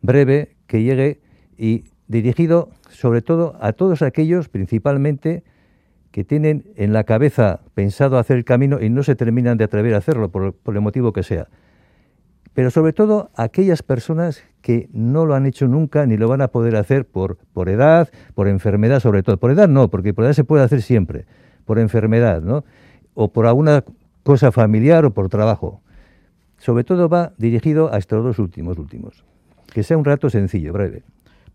[0.00, 1.20] breve, que llegue
[1.56, 5.44] y dirigido sobre todo a todos aquellos, principalmente,
[6.10, 9.94] que tienen en la cabeza pensado hacer el camino y no se terminan de atrever
[9.94, 11.46] a hacerlo, por el motivo que sea
[12.54, 16.48] pero sobre todo aquellas personas que no lo han hecho nunca ni lo van a
[16.48, 19.36] poder hacer por, por edad, por enfermedad sobre todo.
[19.38, 21.26] Por edad no, porque por edad se puede hacer siempre,
[21.64, 22.64] por enfermedad, ¿no?
[23.14, 23.84] O por alguna
[24.22, 25.82] cosa familiar o por trabajo.
[26.58, 29.24] Sobre todo va dirigido a estos dos últimos últimos.
[29.72, 31.02] Que sea un rato sencillo, breve.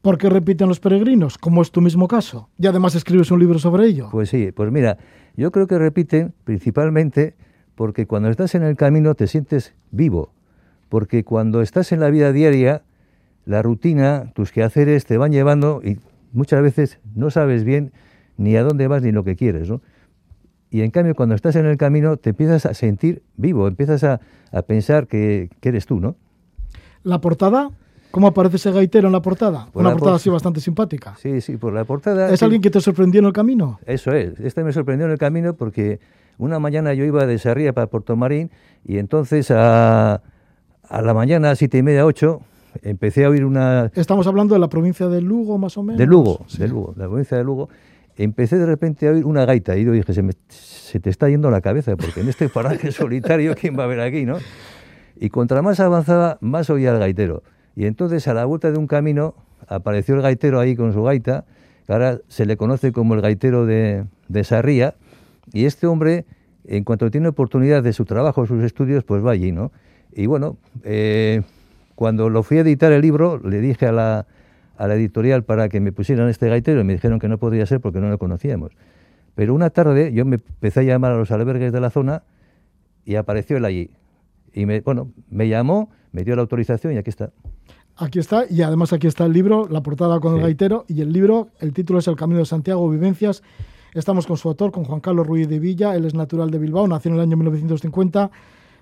[0.02, 2.50] ¿Por qué repiten los peregrinos, como es tu mismo caso?
[2.58, 4.10] Y además escribes un libro sobre ello.
[4.12, 4.98] Pues sí, pues mira,
[5.36, 7.36] yo creo que repiten principalmente
[7.76, 10.34] porque cuando estás en el camino te sientes vivo,
[10.90, 12.84] porque cuando estás en la vida diaria
[13.46, 16.00] la rutina, tus quehaceres te van llevando y
[16.34, 17.92] muchas veces no sabes bien
[18.38, 19.82] ni a dónde vas ni lo que quieres, ¿no?
[20.70, 24.20] Y en cambio, cuando estás en el camino, te empiezas a sentir vivo, empiezas a,
[24.52, 26.18] a pensar que, que eres tú, ¿no?
[27.04, 27.72] La portada,
[28.12, 29.70] ¿cómo aparece ese gaitero en la portada?
[29.72, 31.16] Pues Una la portada por- así bastante simpática.
[31.22, 32.30] Sí, sí, por la portada.
[32.32, 32.46] ¿Es sí.
[32.46, 33.80] alguien que te sorprendió en el camino?
[33.86, 34.38] Eso es.
[34.42, 36.02] Este me sorprendió en el camino porque
[36.38, 38.52] una mañana yo iba de Sarria para Puerto Marín
[38.84, 40.22] y entonces a,
[40.90, 42.42] a la mañana, a siete y media, ocho,
[42.82, 43.92] empecé a oír una...
[43.96, 45.98] Estamos hablando de la provincia de Lugo, más o menos.
[46.00, 46.60] De Lugo, Sí.
[46.60, 47.70] de Lugo, de la provincia de Lugo.
[48.18, 51.30] Empecé de repente a oír una gaita y yo dije, se, me- se te está
[51.30, 54.38] yendo la cabeza porque en este paraje solitario, ¿quién va a ver aquí, no?
[55.20, 57.44] Y contra más avanzaba, más oía el gaitero.
[57.76, 59.36] Y entonces a la vuelta de un camino
[59.68, 61.46] apareció el gaitero ahí con su gaita,
[61.86, 64.96] que ahora se le conoce como el gaitero de, de Sarría,
[65.54, 66.26] y este hombre,
[66.66, 69.72] en cuanto tiene oportunidad de su trabajo, sus estudios, pues va allí, ¿no?
[70.18, 71.44] Y bueno, eh,
[71.94, 74.26] cuando lo fui a editar el libro, le dije a la,
[74.76, 77.68] a la editorial para que me pusieran este gaitero y me dijeron que no podría
[77.68, 78.72] ser porque no lo conocíamos.
[79.36, 82.24] Pero una tarde yo me empecé a llamar a los albergues de la zona
[83.06, 83.92] y apareció él allí.
[84.54, 87.30] Y me, bueno, me llamó, me dio la autorización y aquí está.
[87.96, 91.14] Aquí está, y además aquí está el libro, la portada con el gaitero, y el
[91.14, 93.44] libro, el título es El Camino de Santiago, Vivencias.
[93.94, 96.88] Estamos con su autor, con Juan Carlos Ruiz de Villa, él es natural de Bilbao,
[96.88, 98.32] nació en el año 1950,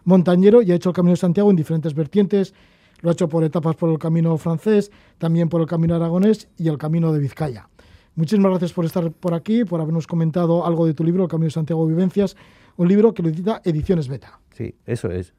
[0.06, 2.53] montañero y ha hecho el Camino de Santiago en diferentes vertientes.
[3.01, 6.70] Lo ha hecho por etapas por el camino francés, también por el camino aragonés y
[6.70, 7.68] el camino de Vizcaya.
[8.16, 11.47] Muchísimas gracias por estar por aquí, por habernos comentado algo de tu libro, El Camino
[11.47, 12.38] de Santiago Vivencias,
[12.78, 14.39] un libro que lo edita Ediciones Beta.
[14.53, 15.34] Sí, eso es.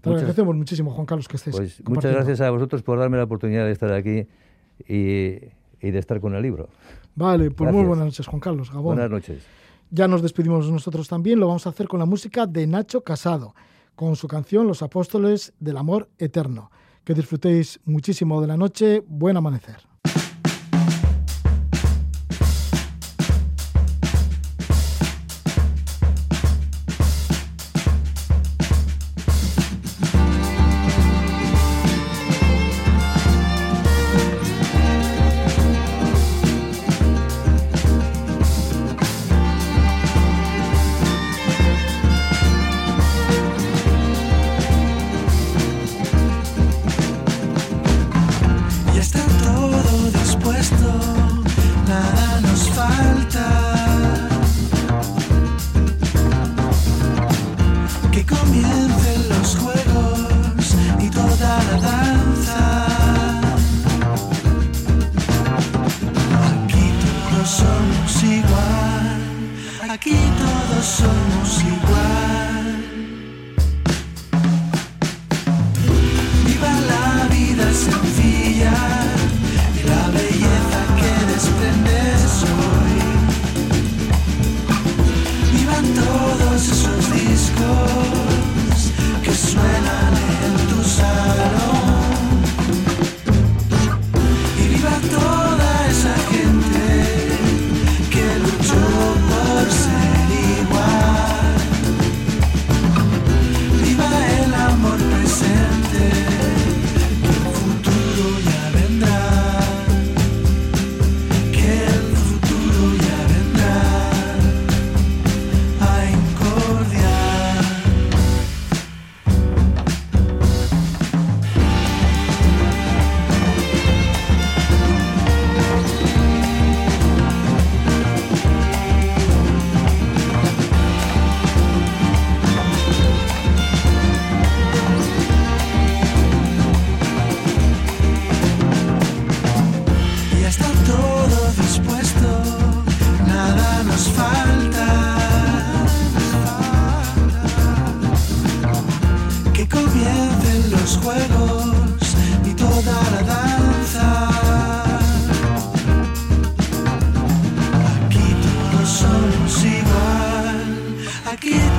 [0.00, 1.54] Te Muchas- agradecemos muchísimo, Juan Carlos, que estés.
[1.56, 4.26] Pues muchas gracias a vosotros por darme la oportunidad de estar aquí
[4.88, 4.94] y,
[5.80, 6.68] y de estar con el libro.
[7.16, 7.88] Vale, pues muy Gracias.
[7.88, 8.68] buenas noches, Juan Carlos.
[8.70, 8.94] Gabón.
[8.94, 9.42] Buenas noches.
[9.90, 13.54] Ya nos despedimos nosotros también, lo vamos a hacer con la música de Nacho Casado,
[14.00, 16.70] con su canción Los Apóstoles del Amor Eterno.
[17.04, 19.89] Que disfrutéis muchísimo de la noche, buen amanecer.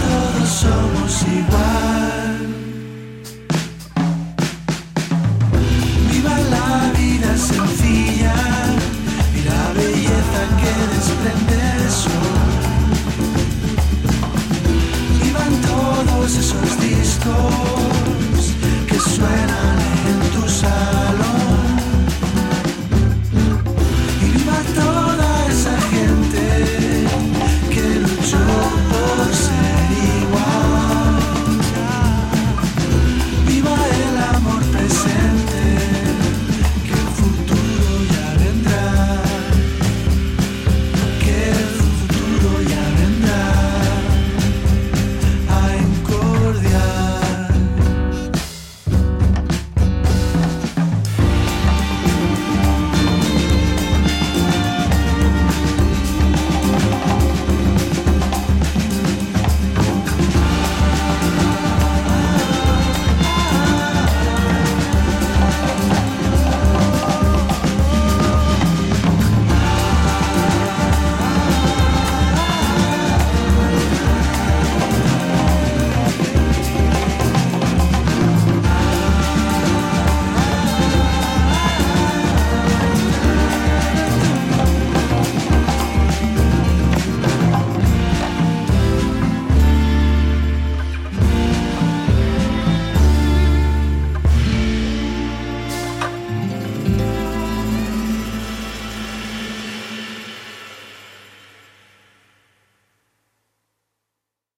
[0.01, 1.90] todos 等的